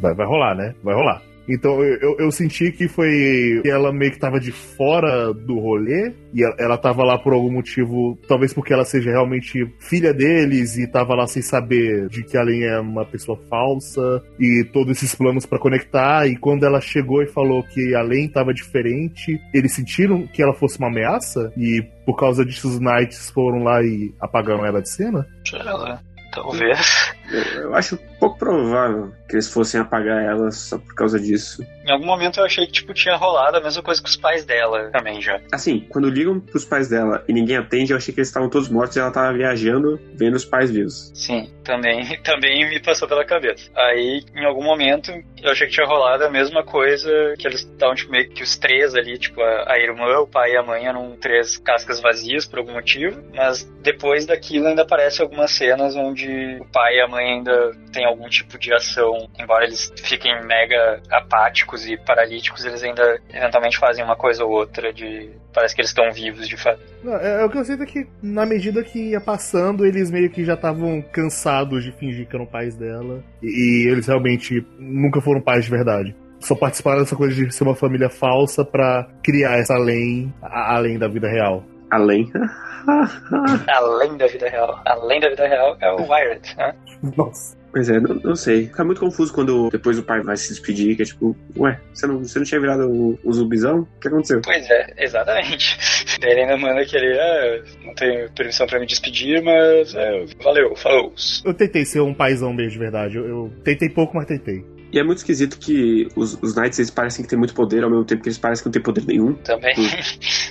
[0.00, 0.72] vai, vai rolar, né?
[0.84, 1.20] Vai rolar.
[1.50, 3.60] Então eu, eu senti que foi.
[3.62, 6.12] que ela meio que tava de fora do rolê.
[6.32, 8.18] E ela, ela tava lá por algum motivo.
[8.28, 12.64] Talvez porque ela seja realmente filha deles e tava lá sem saber de que Alien
[12.64, 14.22] é uma pessoa falsa.
[14.38, 16.26] E todos esses planos para conectar.
[16.26, 20.78] E quando ela chegou e falou que Alien tava diferente, eles sentiram que ela fosse
[20.78, 21.52] uma ameaça.
[21.56, 25.26] E por causa disso os Knights foram lá e apagaram ela de cena.
[25.52, 26.00] Ela
[26.32, 27.12] Talvez.
[27.30, 31.64] Eu, eu, acho pouco provável que eles fossem apagar ela só por causa disso.
[31.86, 34.44] Em algum momento eu achei que tipo, tinha rolado a mesma coisa com os pais
[34.44, 35.40] dela também já.
[35.52, 38.68] Assim, quando ligam pros pais dela e ninguém atende, eu achei que eles estavam todos
[38.68, 41.10] mortos e ela tava viajando vendo os pais vivos.
[41.14, 43.70] Sim, também, também me passou pela cabeça.
[43.74, 45.10] Aí, em algum momento,
[45.42, 48.58] eu achei que tinha rolado a mesma coisa que eles estavam tipo, meio que os
[48.58, 52.46] três ali, tipo, a, a irmã, o pai e a mãe eram três cascas vazias
[52.46, 57.00] por algum motivo, mas depois daquilo ainda aparece algumas cenas onde onde o pai e
[57.00, 62.64] a mãe ainda têm algum tipo de ação, embora eles fiquem mega apáticos e paralíticos,
[62.64, 65.30] eles ainda eventualmente fazem uma coisa ou outra de.
[65.52, 66.80] Parece que eles estão vivos de fato.
[67.02, 70.10] Não, é, é, o que eu sinto é que, na medida que ia passando, eles
[70.10, 73.22] meio que já estavam cansados de fingir que eram pais dela.
[73.42, 73.48] E,
[73.86, 77.74] e eles realmente nunca foram pais de verdade só participaram dessa coisa de ser uma
[77.74, 81.62] família falsa para criar essa além além da vida real.
[81.90, 82.30] Além?
[83.68, 84.80] Além da vida real.
[84.86, 86.74] Além da vida real é o Wired, né?
[87.16, 87.58] Nossa.
[87.72, 88.66] Pois é, não, não, sei.
[88.66, 92.06] Fica muito confuso quando depois o pai vai se despedir, que é tipo, ué, você
[92.06, 93.86] não, você não tinha virado um, um zumbizão?
[93.96, 94.40] O que aconteceu?
[94.42, 95.78] Pois é, exatamente.
[96.20, 100.24] Daí ele ainda manda que ele, ah, não tenho permissão pra me despedir, mas é,
[100.42, 101.12] valeu, falou.
[101.44, 103.16] Eu tentei ser um paizão mesmo de verdade.
[103.16, 104.64] Eu, eu tentei pouco, mas tentei.
[104.92, 107.90] E é muito esquisito que os, os Knights eles parecem que têm muito poder ao
[107.90, 109.34] mesmo tempo que eles parecem que não têm poder nenhum.
[109.34, 109.74] Também.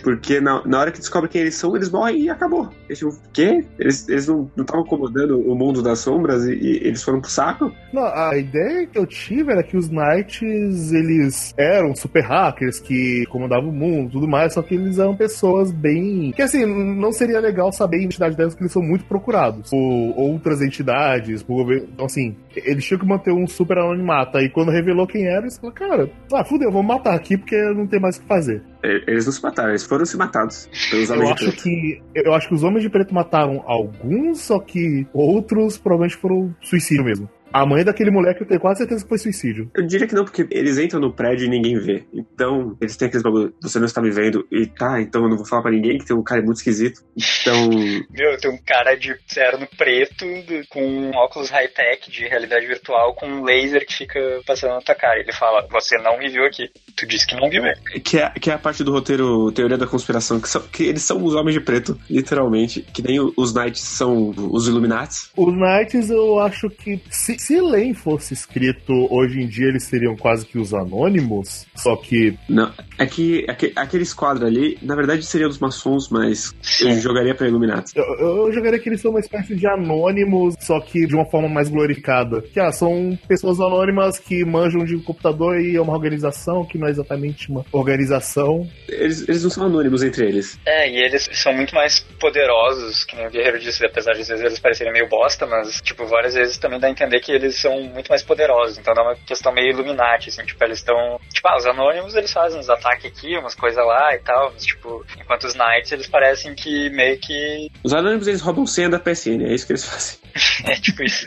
[0.03, 2.69] Porque na, na hora que descobrem quem eles são, eles morrem e acabou.
[2.87, 3.65] Eles, tipo, quê?
[3.77, 7.71] Eles, eles não estavam acomodando o mundo das sombras e, e eles foram pro saco?
[7.91, 13.25] Não, a ideia que eu tive era que os Knights, eles eram super hackers que
[13.29, 16.31] comandavam o mundo e tudo mais, só que eles eram pessoas bem.
[16.31, 20.13] Que assim, não seria legal saber a identidade delas, porque eles são muito procurados por
[20.15, 21.89] outras entidades, por governo.
[21.93, 24.28] Então, assim, eles tinham que manter um super anonimato.
[24.37, 27.87] Aí quando revelou quem era, eles falaram, cara, ah, fudeu, vamos matar aqui porque não
[27.87, 28.61] tem mais o que fazer.
[28.83, 31.63] E- Eles não se mataram, eles foram se matados pelos Eu homens de acho preto.
[31.63, 32.01] que.
[32.15, 37.03] Eu acho que os homens de preto mataram alguns, só que outros provavelmente foram suicídio
[37.03, 37.29] mesmo.
[37.53, 39.69] A mãe daquele moleque eu tenho quase certeza que foi suicídio.
[39.75, 42.05] Eu diria que não, porque eles entram no prédio e ninguém vê.
[42.13, 45.37] Então, eles têm aqueles bagulho, você não está me vendo, e tá, então eu não
[45.37, 47.01] vou falar pra ninguém que tem um cara muito esquisito.
[47.15, 47.69] Então,
[48.11, 50.25] Meu, tem um cara de terno preto
[50.69, 54.95] com um óculos high-tech de realidade virtual com um laser que fica passando na tua
[54.95, 55.19] cara.
[55.19, 56.69] Ele fala, você não me viu aqui.
[56.95, 57.99] Tu disse que não viu ele.
[58.01, 61.01] que é, que é a parte do roteiro Teoria da Conspiração, que, são, que eles
[61.01, 65.29] são os homens de preto, literalmente, que nem os Knights são os Illuminati.
[65.35, 70.15] Os Knights, eu acho que se, se Lane fosse escrito hoje em dia, eles seriam
[70.15, 71.65] quase que os anônimos.
[71.75, 76.53] Só que Não, é que aque- aquele esquadro ali, na verdade seria dos maçons, mas
[76.81, 77.93] eu jogaria pra Illuminati.
[77.95, 78.03] eu,
[78.47, 81.69] eu jogaria que eles são uma espécie de anônimos, só que de uma forma mais
[81.69, 82.41] glorificada.
[82.41, 86.87] Que ah, são pessoas anônimas que manjam de computador e é uma organização que não
[86.87, 88.67] é exatamente uma organização.
[88.87, 90.59] Eles, eles não são anônimos entre eles.
[90.65, 94.27] É, e eles são muito mais poderosos, que nem o Guerreiro disse, apesar de às
[94.27, 97.55] vezes eles parecerem meio bosta, mas, tipo, várias vezes também dá a entender que eles
[97.55, 98.77] são muito mais poderosos.
[98.77, 101.19] Então dá uma questão meio Illuminati, assim, tipo, eles estão.
[101.33, 104.65] Tipo, ah, os anônimos eles fazem uns ataques aqui, umas coisas lá e tal, mas,
[104.65, 107.69] tipo, enquanto os Knights eles parecem que meio que.
[107.83, 110.19] Os anônimos eles roubam senha da PSN, é isso que eles fazem.
[110.65, 111.25] É tipo isso.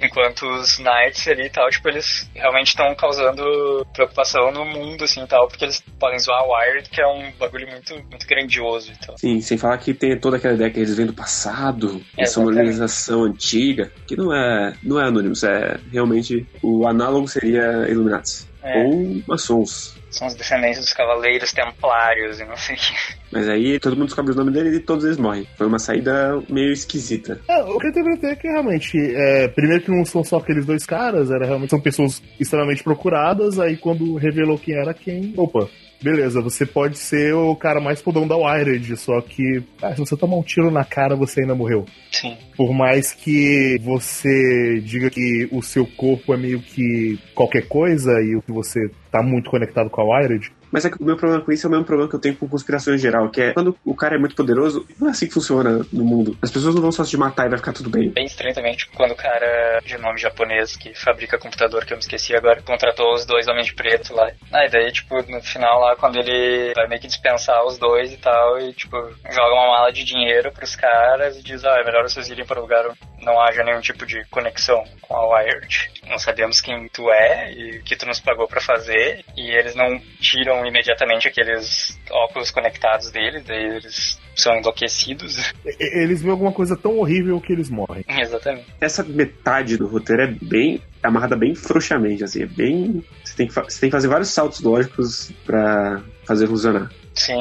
[0.00, 5.22] Enquanto os Knights ali e tal, tipo, eles realmente estão causando preocupação no mundo, assim
[5.22, 8.92] e tal, porque eles podem zoar a Wired, que é um bagulho muito, muito grandioso
[8.92, 9.16] e tal.
[9.18, 12.44] Sim, sem falar que tem toda aquela ideia que eles vêm do passado, eles são
[12.44, 18.48] uma organização antiga, que não é, não é anônimos, é realmente o análogo seria Illuminati.
[18.62, 18.84] É.
[18.84, 19.96] Ou maçons.
[20.10, 22.94] São os descendentes dos Cavaleiros Templários e não sei o que.
[23.32, 25.46] Mas aí todo mundo descobre o nome dele e todos eles morrem.
[25.56, 27.40] Foi uma saída meio esquisita.
[27.48, 30.66] É, o que eu interpretei é que realmente, é, primeiro que não são só aqueles
[30.66, 35.68] dois caras, era realmente são pessoas extremamente procuradas, aí quando revelou quem era quem, opa,
[36.02, 40.16] beleza, você pode ser o cara mais fodão da Wired, só que ah, se você
[40.16, 41.84] tomar um tiro na cara, você ainda morreu.
[42.10, 42.36] Sim.
[42.56, 48.36] Por mais que você diga que o seu corpo é meio que qualquer coisa e
[48.36, 51.44] o que você tá muito conectado com a Wired, Mas é que o meu problema
[51.44, 53.52] com isso é o mesmo problema que eu tenho com conspiração em geral, que é
[53.52, 56.36] quando o cara é muito poderoso, não é assim que funciona no mundo.
[56.42, 58.10] As pessoas não vão só se matar e vai ficar tudo bem.
[58.10, 61.96] Bem estranho também, tipo, quando o cara de nome japonês que fabrica computador, que eu
[61.96, 64.30] me esqueci agora, contratou os dois homens de preto lá.
[64.52, 68.12] Ah, e daí, tipo, no final lá, quando ele vai meio que dispensar os dois
[68.12, 68.96] e tal, e, tipo,
[69.30, 72.58] joga uma mala de dinheiro pros caras e diz, ah, é melhor vocês irem para
[72.58, 75.90] um lugar onde não haja nenhum tipo de conexão com a Wired.
[76.08, 79.74] Não sabemos quem tu é e o que tu nos pagou pra fazer, e eles
[79.74, 85.52] não tiram imediatamente aqueles óculos conectados deles, daí eles são enlouquecidos.
[85.78, 88.04] eles veem alguma coisa tão horrível que eles morrem.
[88.08, 88.66] Exatamente.
[88.80, 93.02] Essa metade do roteiro é bem é amarrada bem frouxamente, assim, é bem.
[93.24, 96.90] Você tem que, fa- você tem que fazer vários saltos lógicos pra fazer funcionar.
[97.14, 97.38] Sim.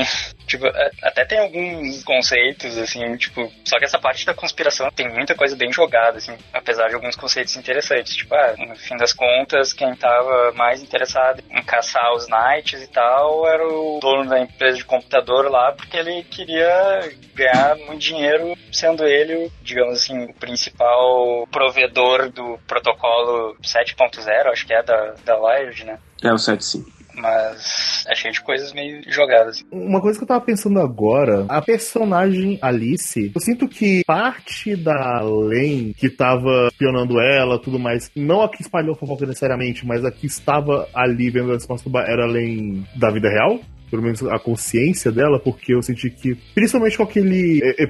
[0.48, 0.66] Tipo,
[1.04, 5.56] até tem alguns conceitos, assim, tipo, só que essa parte da conspiração tem muita coisa
[5.56, 8.16] bem jogada, assim, apesar de alguns conceitos interessantes.
[8.16, 12.88] Tipo, ah, no fim das contas, quem tava mais interessado em caçar os Knights e
[12.88, 18.58] tal era o dono da empresa de computador lá, porque ele queria ganhar muito dinheiro,
[18.72, 25.38] sendo ele, digamos assim, o principal provedor do protocolo 7.0, acho que é da, da
[25.38, 26.00] Wired, né?
[26.24, 26.99] É o 7 sim.
[27.20, 29.64] Mas é cheio de coisas meio jogadas.
[29.72, 35.22] Uma coisa que eu tava pensando agora, a personagem Alice, eu sinto que parte da
[35.22, 40.12] Lane que tava espionando ela tudo mais, não a que espalhou fofoca necessariamente, mas a
[40.12, 43.60] que estava ali vendo as masturbar era a Lane da vida real.
[43.90, 47.84] Pelo menos a consciência dela, porque eu senti que, principalmente com aquele é,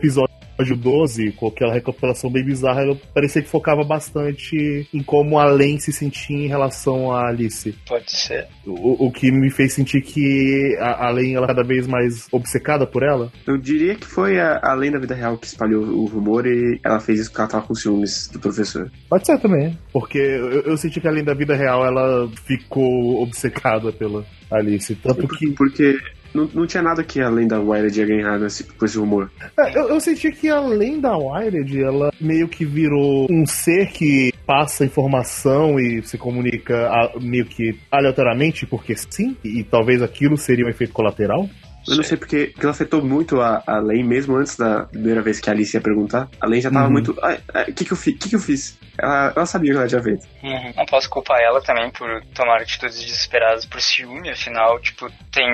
[0.59, 5.45] episódio 12, com aquela recapitulação bem bizarra, ela parecia que focava bastante em como a
[5.45, 7.73] Lane se sentia em relação a Alice.
[7.87, 8.47] Pode ser.
[8.65, 12.27] O, o que me fez sentir que a, a Lane ela é cada vez mais
[12.31, 13.31] obcecada por ela.
[13.47, 16.99] Eu diria que foi a, além da vida real que espalhou o rumor e ela
[16.99, 18.91] fez isso porque ela tava com ciúmes do professor.
[19.09, 23.91] Pode ser também, porque eu, eu senti que além da vida real ela ficou obcecada
[23.91, 24.95] pela Alice.
[24.95, 25.51] Tanto que.
[25.51, 25.97] Porque
[26.33, 29.29] Não, não tinha nada que além da Wired ia ganhar nesse, com esse rumor.
[29.57, 34.31] É, eu, eu senti que além da Wired, ela meio que virou um ser que
[34.45, 40.65] passa informação e se comunica a- meio que aleatoriamente, porque sim, e, talvez aquilo seria
[40.65, 41.49] um efeito colateral.
[41.89, 45.21] Eu não sei porque, porque ela afetou muito a, a Lane, mesmo antes da primeira
[45.21, 46.29] vez que a Alice ia perguntar.
[46.39, 46.91] A Lane já tava Uhum.
[46.93, 47.11] muito.
[47.11, 48.77] O que, que, eu fi- que, que eu fiz?
[48.97, 50.27] Ela, ela sabia o que ela tinha feito.
[50.43, 50.73] Uhum.
[50.75, 55.47] Não posso culpar ela também por tomar atitudes desesperadas por ciúme, afinal, tipo, tem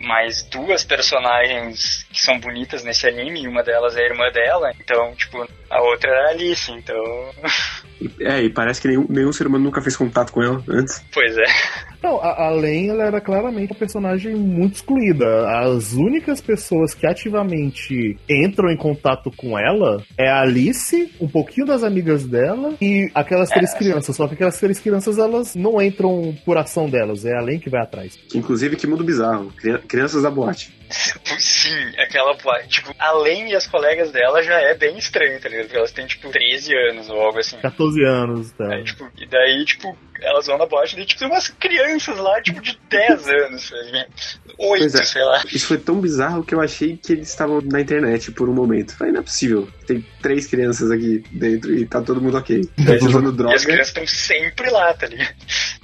[0.00, 4.70] mais duas personagens que são bonitas nesse anime, e uma delas é a irmã dela,
[4.80, 6.96] então, tipo, a outra era a Alice, então.
[8.18, 11.04] É, e parece que nenhum, nenhum ser humano nunca fez contato com ela antes.
[11.12, 11.44] pois é.
[12.02, 15.26] Não, a, a Len, ela era claramente uma personagem muito excluída.
[15.60, 21.66] As únicas pessoas que ativamente entram em contato com ela é a Alice, um pouquinho
[21.66, 24.16] das amigas dela e aquelas três crianças.
[24.16, 27.70] Só que aquelas três crianças, elas não entram por ação delas, é a Len que
[27.70, 28.18] vai atrás.
[28.34, 29.52] Inclusive, que mundo bizarro.
[29.56, 30.72] Cri- Crianças da boate.
[31.38, 32.34] Sim, aquela.
[32.34, 35.64] boate, Tipo, além e as colegas dela já é bem estranho, tá ligado?
[35.66, 37.56] Porque elas têm, tipo, 13 anos ou algo assim.
[37.58, 38.70] 14 anos tal.
[38.70, 42.40] Aí, tipo, e daí, tipo, elas vão na boate e tipo, tem umas crianças lá,
[42.40, 44.08] tipo, de 10 anos, tá ligado?
[44.58, 45.04] 8, Pois é.
[45.04, 45.42] sei lá.
[45.52, 48.96] Isso foi tão bizarro que eu achei que eles estavam na internet por um momento.
[48.96, 49.68] Falei, não é possível.
[49.92, 52.60] Tem três crianças aqui dentro e tá todo mundo ok.
[52.84, 53.54] Tá usando E droga.
[53.54, 55.34] as crianças estão sempre lá, tá ligado?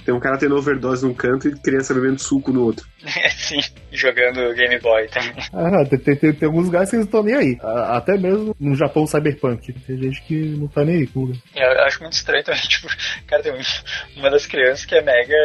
[0.05, 2.87] Tem um cara tendo overdose num canto e criança bebendo suco no outro.
[3.25, 3.59] Assim,
[3.91, 5.33] jogando Game Boy também.
[5.53, 7.57] Ah, tem, tem, tem, tem alguns lugares que eles estão nem aí.
[7.61, 9.71] Até mesmo no Japão Cyberpunk.
[9.73, 11.37] Tem gente que não tá nem aí com lugar.
[11.55, 12.87] Eu acho muito estranho também, tipo,
[13.27, 15.35] cara, tem um- uma das crianças que é mega.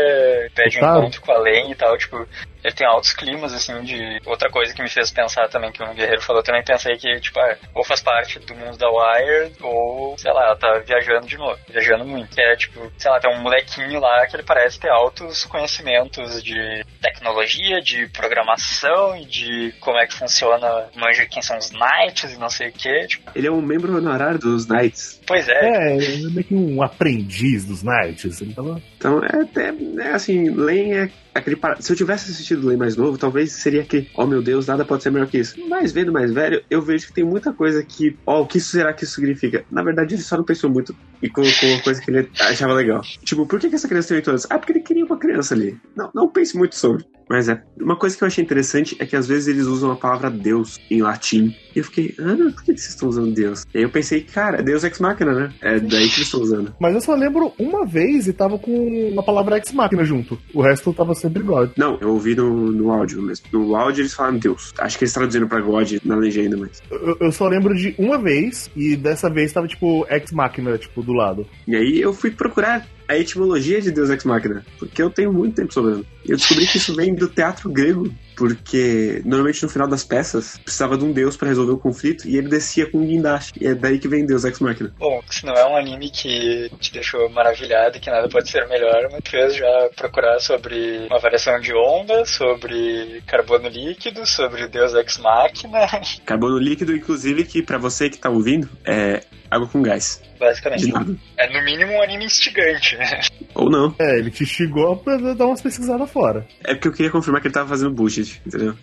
[0.55, 2.27] pede um encontro com a Len e tal, tipo,
[2.65, 4.21] ele tem altos climas, assim, de.
[4.25, 7.39] Outra coisa que me fez pensar também, que o Guerreiro falou, também pensei que, tipo,
[7.39, 11.37] ah, ou faz parte do mundo da Wire, ou, sei lá, ela tá viajando de
[11.37, 12.35] novo, viajando muito.
[12.35, 16.43] Que é, tipo, sei lá, tem um molequinho lá que ele parece ter altos conhecimentos
[16.43, 22.33] de tecnologia, de programação e de como é que funciona, manja quem são os knights
[22.33, 25.21] e não sei o que, tipo, Ele é um membro honorário dos Knights.
[25.27, 28.41] pois é, É, ele é meio que um aprendiz dos Knights.
[28.41, 29.75] Ele tava Então é até.
[29.99, 31.57] É assim, Len é aquele.
[31.57, 34.85] par- Se eu tivesse assistido Len mais novo, talvez seria que, oh meu Deus, nada
[34.85, 35.55] pode ser melhor que isso.
[35.68, 38.18] Mas vendo mais velho, eu vejo que tem muita coisa que.
[38.26, 39.64] Ó, o que será que isso significa?
[39.70, 43.01] Na verdade, ele só não pensou muito e colocou uma coisa que ele achava legal.
[43.25, 44.47] Tipo, por que, que essa criança tem 8 anos?
[44.51, 45.75] Ah, porque ele queria uma criança ali.
[45.97, 47.07] Não, não pense muito sobre.
[47.29, 47.62] Mas é.
[47.81, 50.79] Uma coisa que eu achei interessante é que às vezes eles usam a palavra Deus
[50.91, 51.55] em latim.
[51.75, 53.64] E eu fiquei, ah, por que, que vocês estão usando Deus?
[53.75, 55.53] E aí eu pensei, cara, Deus ex machina, né?
[55.62, 56.75] É daí que eles estão usando.
[56.79, 60.39] Mas eu só lembro uma vez e tava com a palavra ex máquina junto.
[60.53, 61.70] O resto tava sempre God.
[61.77, 63.47] Não, eu ouvi no, no áudio mesmo.
[63.51, 64.75] No áudio eles falam Deus.
[64.79, 66.83] Acho que eles traduziram pra God na legenda, mas.
[66.91, 71.03] Eu, eu só lembro de uma vez e dessa vez tava tipo ex máquina, tipo,
[71.03, 71.47] do lado.
[71.67, 75.57] E aí eu fui procurar a etimologia de Deus Ex Machina, porque eu tenho muito
[75.57, 76.07] tempo sobrando.
[76.27, 80.97] Eu descobri que isso vem do teatro grego, porque normalmente no final das peças precisava
[80.97, 83.53] de um deus pra resolver o conflito e ele descia com um guindaste.
[83.61, 84.93] E é daí que vem Deus Ex Machina.
[84.99, 88.67] Bom, se não é um anime que te deixou maravilhado e que nada pode ser
[88.69, 94.95] melhor, me fez já procurar sobre uma variação de onda, sobre carbono líquido, sobre Deus
[94.95, 95.87] Ex Machina,
[96.25, 100.21] Carbono líquido, inclusive, que pra você que tá ouvindo, é água com gás.
[100.39, 100.87] basicamente.
[100.87, 101.17] De nada.
[101.39, 102.94] É no mínimo um anime instigante,
[103.55, 103.95] Ou não.
[103.99, 106.47] É, ele te xingou pra dar umas pesquisadas fora.
[106.65, 108.75] É porque eu queria confirmar que ele tava fazendo bullshit, entendeu?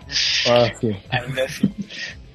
[0.47, 0.95] Ah, sim.
[1.09, 1.73] Ainda assim.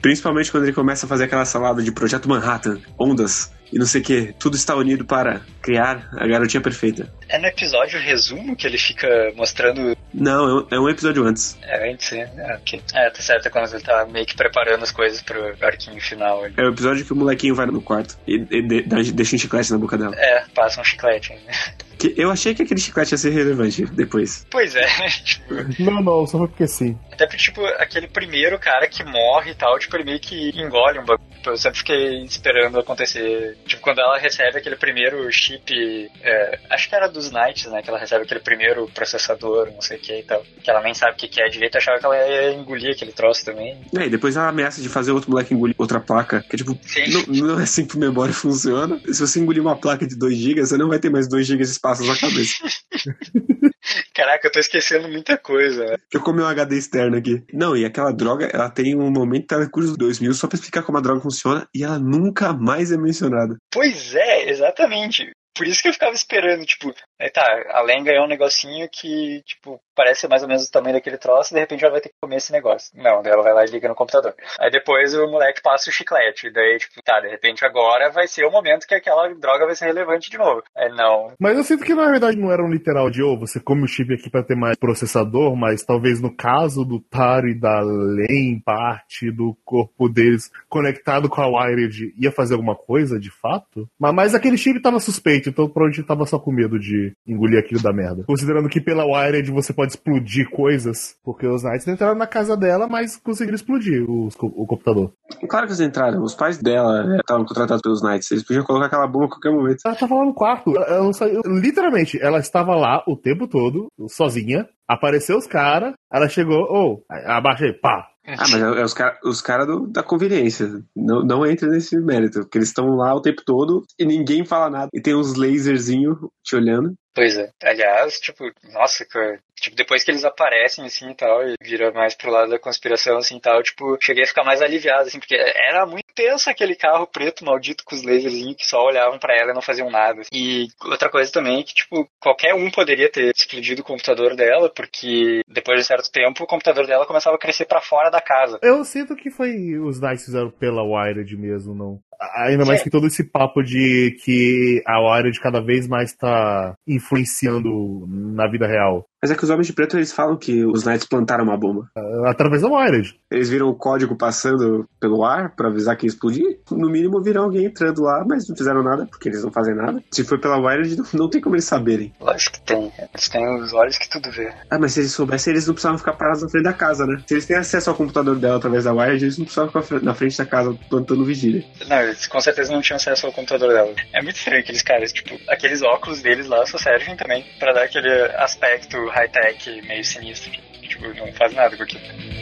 [0.03, 4.01] Principalmente quando ele começa a fazer aquela salada de Projeto Manhattan, ondas e não sei
[4.01, 4.35] o que.
[4.39, 7.13] Tudo está unido para criar a garotinha perfeita.
[7.29, 9.97] É no episódio resumo que ele fica mostrando.
[10.15, 11.59] Não, é um, é episódio antes.
[11.63, 12.31] É antes, né?
[12.37, 12.83] É, ok.
[12.95, 16.45] É, tá certo, é quando ele tá meio que preparando as coisas pro arquinho final
[16.45, 16.55] ali.
[16.57, 19.73] É o episódio que o molequinho vai no quarto e, e de- deixa um chiclete
[19.73, 20.15] na boca dela.
[20.17, 21.33] É, passa um chiclete.
[21.33, 21.53] Né?
[21.99, 24.47] Que eu achei que aquele chiclete ia ser relevante depois.
[24.51, 24.87] Pois é,
[25.25, 26.97] tipo, Não, não, só foi porque sim.
[27.11, 30.99] Até porque, tipo, aquele primeiro cara que morre e tal, tipo, ele meio que engole
[30.99, 31.27] um bagulho.
[31.47, 33.56] Eu sempre fiquei esperando acontecer.
[33.67, 36.11] Tipo, quando ela recebe aquele primeiro chip.
[36.23, 37.83] é, acho que era dos Knights, né?
[37.83, 40.45] Que ela recebe aquele primeiro processador, não sei o que e tal.
[40.63, 43.13] Que ela nem sabe o que que é direito, achava que ela ia engolir aquele
[43.13, 43.81] troço também.
[43.97, 46.45] É, e depois ela ameaça de fazer outro moleque engolir outra placa.
[46.49, 47.11] Que tipo, Sim.
[47.11, 49.01] não, não é assim que o memória funciona.
[49.13, 51.65] Se você engolir uma placa de 2 GB, você não vai ter mais 2 GB
[51.65, 52.55] de espaço na cabeça.
[54.15, 55.97] Caraca, eu tô esquecendo muita coisa, né?
[55.97, 57.45] Deixa eu comer um HD externo aqui.
[57.53, 61.01] Não, e aquela droga, ela tem um momento telecurso 2000 só pra explicar como a
[61.01, 63.57] droga funciona e ela nunca mais é mencionada.
[63.73, 65.31] Pois é, exatamente.
[65.57, 69.43] Por isso que eu ficava esperando, tipo, aí tá, a Len ganhou um negocinho que,
[69.45, 72.11] tipo, parece mais ou menos o tamanho daquele troço, e de repente ela vai ter
[72.11, 72.91] que comer esse negócio.
[72.95, 74.35] Não, daí ela vai lá e liga no computador.
[74.61, 78.45] Aí depois o moleque passa o chiclete, daí, tipo, tá, de repente agora vai ser
[78.45, 80.63] o momento que aquela droga vai ser relevante de novo.
[80.77, 81.33] Aí não.
[81.41, 83.89] Mas eu sinto que na verdade não era um literal de, oh, você come o
[83.89, 88.61] chip aqui pra ter mais processador, mas talvez no caso do Taro e da Len,
[88.65, 93.89] parte do corpo deles conectado com a Wired, ia fazer alguma coisa de fato?
[93.99, 97.83] Mas, mas aquele chip tava suspeito, então provavelmente tava só com medo de engolir aquilo
[97.83, 98.25] da merda.
[98.27, 102.87] Considerando que pela Wired você pode explodir coisas, porque os Knights entraram na casa dela,
[102.89, 105.13] mas conseguiram explodir os, o computador.
[105.49, 106.23] Claro que eles entraram.
[106.23, 108.31] Os pais dela né, estavam contratados pelos Knights.
[108.31, 109.79] Eles podiam colocar aquela bomba a qualquer momento.
[109.85, 110.77] Ela tava lá no quarto.
[110.77, 111.41] Ela, ela não saiu.
[111.45, 114.67] Literalmente, ela estava lá o tempo todo, sozinha.
[114.89, 118.93] Apareceu os caras, ela chegou, ou, oh, abaixa aí, pá, ah, mas é, é os
[118.93, 120.67] caras os cara da conveniência.
[120.97, 124.69] Não, não entra nesse mérito, porque eles estão lá o tempo todo e ninguém fala
[124.69, 124.89] nada.
[124.93, 126.95] E tem uns laserzinhos te olhando.
[127.15, 127.51] Pois é.
[127.63, 132.15] Aliás, tipo, nossa, cara, tipo, depois que eles aparecem, assim, e tal, e vira mais
[132.15, 135.35] pro lado da conspiração, assim, e tal, tipo, cheguei a ficar mais aliviado, assim, porque
[135.35, 139.51] era muito tenso aquele carro preto maldito com os laserzinhos que só olhavam para ela
[139.51, 140.23] e não faziam nada.
[140.33, 144.71] E outra coisa também é que, tipo, qualquer um poderia ter explodido o computador dela,
[144.71, 148.59] porque depois de certo tempo o computador dela começava a crescer para fora da casa.
[148.63, 152.01] Eu sinto que foi os Knights fizeram pela Wired mesmo, não.
[152.47, 158.07] Ainda mais que todo esse papo de que a Wired cada vez mais tá influenciando
[158.09, 159.07] na vida real.
[159.23, 161.89] Mas é que os Homens de Preto eles falam que os Knights plantaram uma bomba.
[161.97, 163.19] Uh, através da Wired.
[163.31, 166.61] Eles viram o código passando pelo ar para avisar que ia explodir.
[166.71, 170.03] No mínimo viram alguém entrando lá, mas não fizeram nada, porque eles não fazem nada.
[170.11, 172.13] Se foi pela Wired, não, não tem como eles saberem.
[172.21, 172.93] Lógico que tem.
[172.99, 174.53] Eles têm os olhos que tudo vê.
[174.71, 177.23] Ah, mas se eles soubessem, eles não precisavam ficar parados na frente da casa, né?
[177.27, 180.15] Se eles têm acesso ao computador dela através da Wired, eles não precisavam ficar na
[180.15, 181.65] frente da casa plantando vigília.
[181.89, 183.95] Não, eles com certeza não tinham acesso ao computador dela.
[184.13, 187.85] É muito estranho aqueles caras, tipo, aqueles óculos deles lá só servem também para dar
[187.85, 190.53] aquele aspecto high-tech meio sinistro.
[190.83, 192.37] Tipo, não faz nada com aquilo.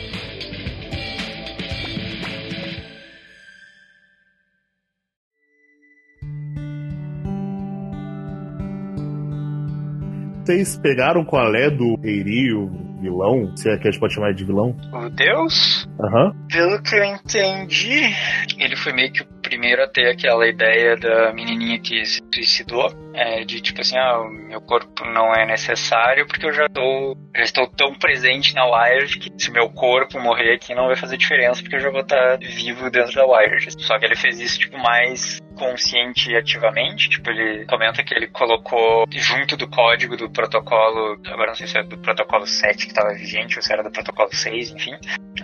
[10.44, 12.68] Vocês pegaram qual é do Eiri, o
[13.00, 13.56] vilão?
[13.56, 14.76] Se é que a gente pode chamar de vilão?
[14.92, 15.88] O Deus?
[15.98, 16.26] Aham.
[16.26, 16.48] Uhum.
[16.48, 18.14] Pelo que eu entendi,
[18.58, 22.93] ele foi meio que o primeiro a ter aquela ideia da menininha que se suicidou.
[23.14, 27.43] É, de tipo assim, ah, meu corpo não é necessário porque eu já tô, já
[27.43, 31.62] estou tão presente na Wired que se meu corpo morrer aqui não vai fazer diferença
[31.62, 33.82] porque eu já vou estar vivo dentro da Wired.
[33.82, 38.26] Só que ele fez isso tipo mais consciente e ativamente, tipo ele comenta que ele
[38.28, 42.93] colocou junto do código do protocolo, agora não sei se é do protocolo 7 que
[42.93, 44.97] estava vigente ou se era do protocolo 6, enfim,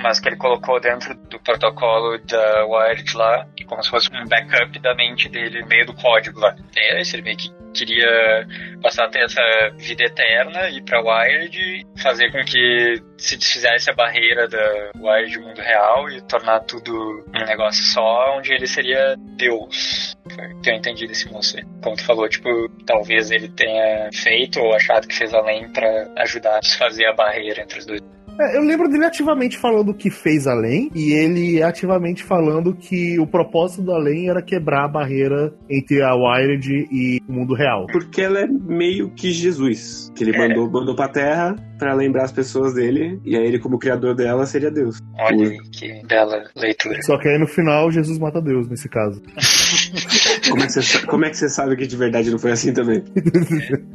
[0.03, 4.78] mas que ele colocou dentro do protocolo da Wired lá, como se fosse um backup
[4.80, 6.57] da mente dele meio do código lá.
[6.80, 8.46] É, ele meio que queria
[8.82, 9.40] passar a ter essa
[9.76, 15.38] vida eterna, ir pra Wired e fazer com que se desfizesse a barreira da Wired
[15.38, 20.16] do mundo real e tornar tudo um negócio só, onde ele seria Deus.
[20.34, 21.56] Foi o que eu entendi desse moço.
[21.82, 22.48] Como tu falou, tipo,
[22.86, 27.62] talvez ele tenha feito ou achado que fez além para ajudar a desfazer a barreira
[27.62, 28.00] entre os dois.
[28.38, 33.26] É, eu lembro dele ativamente falando que fez além e ele ativamente falando que o
[33.26, 37.86] propósito do além era quebrar a barreira entre a Wired e o mundo real.
[37.92, 40.48] Porque ela é meio que Jesus, que ele é.
[40.48, 44.44] mandou, mandou pra Terra para lembrar as pessoas dele, e aí ele, como criador dela,
[44.44, 45.00] seria Deus.
[45.18, 47.00] Olha aí, que bela leitura.
[47.02, 49.22] Só que aí no final Jesus mata Deus nesse caso.
[50.50, 52.74] como, é que você, como é que você sabe que de verdade não foi assim
[52.74, 53.02] também?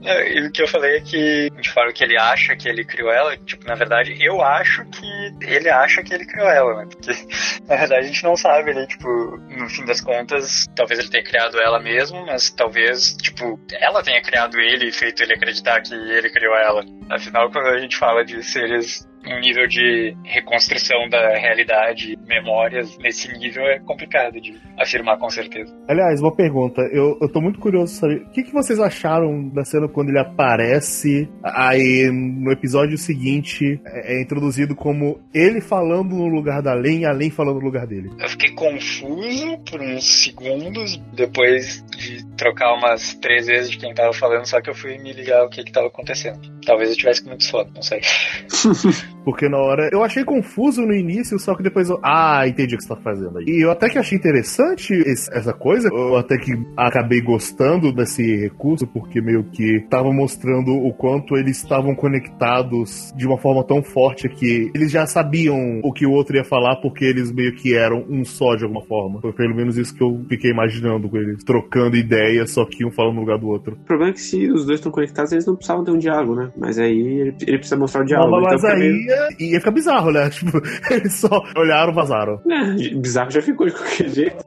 [0.03, 2.83] É, e o que eu falei é que, de forma que ele acha que ele
[2.83, 6.87] criou ela, tipo, na verdade, eu acho que ele acha que ele criou ela, né?
[6.89, 7.11] Porque,
[7.69, 8.87] na verdade, a gente não sabe, né?
[8.87, 14.01] Tipo, no fim das contas, talvez ele tenha criado ela mesmo, mas talvez, tipo, ela
[14.01, 16.83] tenha criado ele e feito ele acreditar que ele criou ela.
[17.09, 23.31] Afinal, quando a gente fala de seres um nível de reconstrução da realidade, memórias, nesse
[23.37, 25.75] nível é complicado de afirmar com certeza.
[25.87, 29.63] Aliás, uma pergunta, eu, eu tô muito curioso saber, o que, que vocês acharam da
[29.63, 36.27] cena quando ele aparece, aí no episódio seguinte é, é introduzido como ele falando no
[36.27, 38.09] lugar da Len e a Len falando no lugar dele?
[38.19, 44.13] Eu fiquei confuso por uns segundos, depois de trocar umas três vezes de quem tava
[44.13, 46.54] falando, só que eu fui me ligar o que que tava acontecendo.
[46.65, 48.01] Talvez eu tivesse com muito foda, não sei.
[49.25, 49.89] Porque na hora.
[49.91, 51.99] Eu achei confuso no início, só que depois eu.
[52.03, 53.45] Ah, entendi o que você tá fazendo aí.
[53.47, 55.89] E eu até que achei interessante esse- essa coisa.
[55.91, 61.57] Eu até que acabei gostando desse recurso, porque meio que tava mostrando o quanto eles
[61.57, 66.35] estavam conectados de uma forma tão forte que eles já sabiam o que o outro
[66.35, 69.21] ia falar, porque eles meio que eram um só de alguma forma.
[69.21, 72.91] Foi pelo menos isso que eu fiquei imaginando com eles, trocando ideias, só que um
[72.91, 73.73] falando no lugar do outro.
[73.73, 76.35] O problema é que se os dois estão conectados, eles não precisavam ter um diálogo,
[76.35, 76.51] né?
[76.57, 78.31] Mas aí ele, ele precisa mostrar o diálogo.
[78.35, 80.29] Não, mas então, pra aí ia, ia ficar bizarro, né?
[80.35, 80.61] Tipo,
[80.91, 82.41] eles só olharam e vazaram.
[82.49, 84.43] É, bizarro já ficou de qualquer jeito.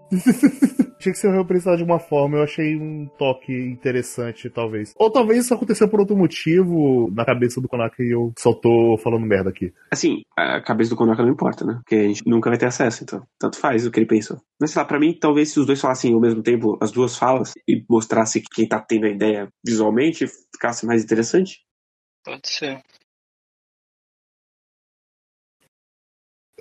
[0.99, 4.93] Tinha que ser representado de uma forma, eu achei um toque interessante, talvez.
[4.97, 8.99] Ou talvez isso aconteceu por outro motivo na cabeça do Konaka e eu só tô
[9.03, 9.73] falando merda aqui.
[9.93, 11.75] Assim, a cabeça do Konaka não importa, né?
[11.85, 13.23] Porque a gente nunca vai ter acesso, então.
[13.39, 14.39] Tanto faz o que ele pensou.
[14.61, 17.17] Mas sei lá, pra mim, talvez se os dois falassem ao mesmo tempo as duas
[17.17, 21.61] falas e mostrasse quem tá tendo a ideia visualmente, ficasse mais interessante.
[22.25, 22.83] Pode ser.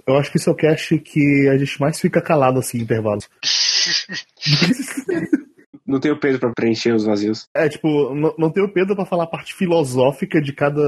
[0.07, 2.81] Eu acho que esse é o cast que a gente mais fica calado assim em
[2.81, 3.29] intervalos.
[5.87, 7.47] Não tenho peso pra preencher os vazios.
[7.55, 10.81] É, tipo, não, não tenho Pedro pra falar a parte filosófica de cada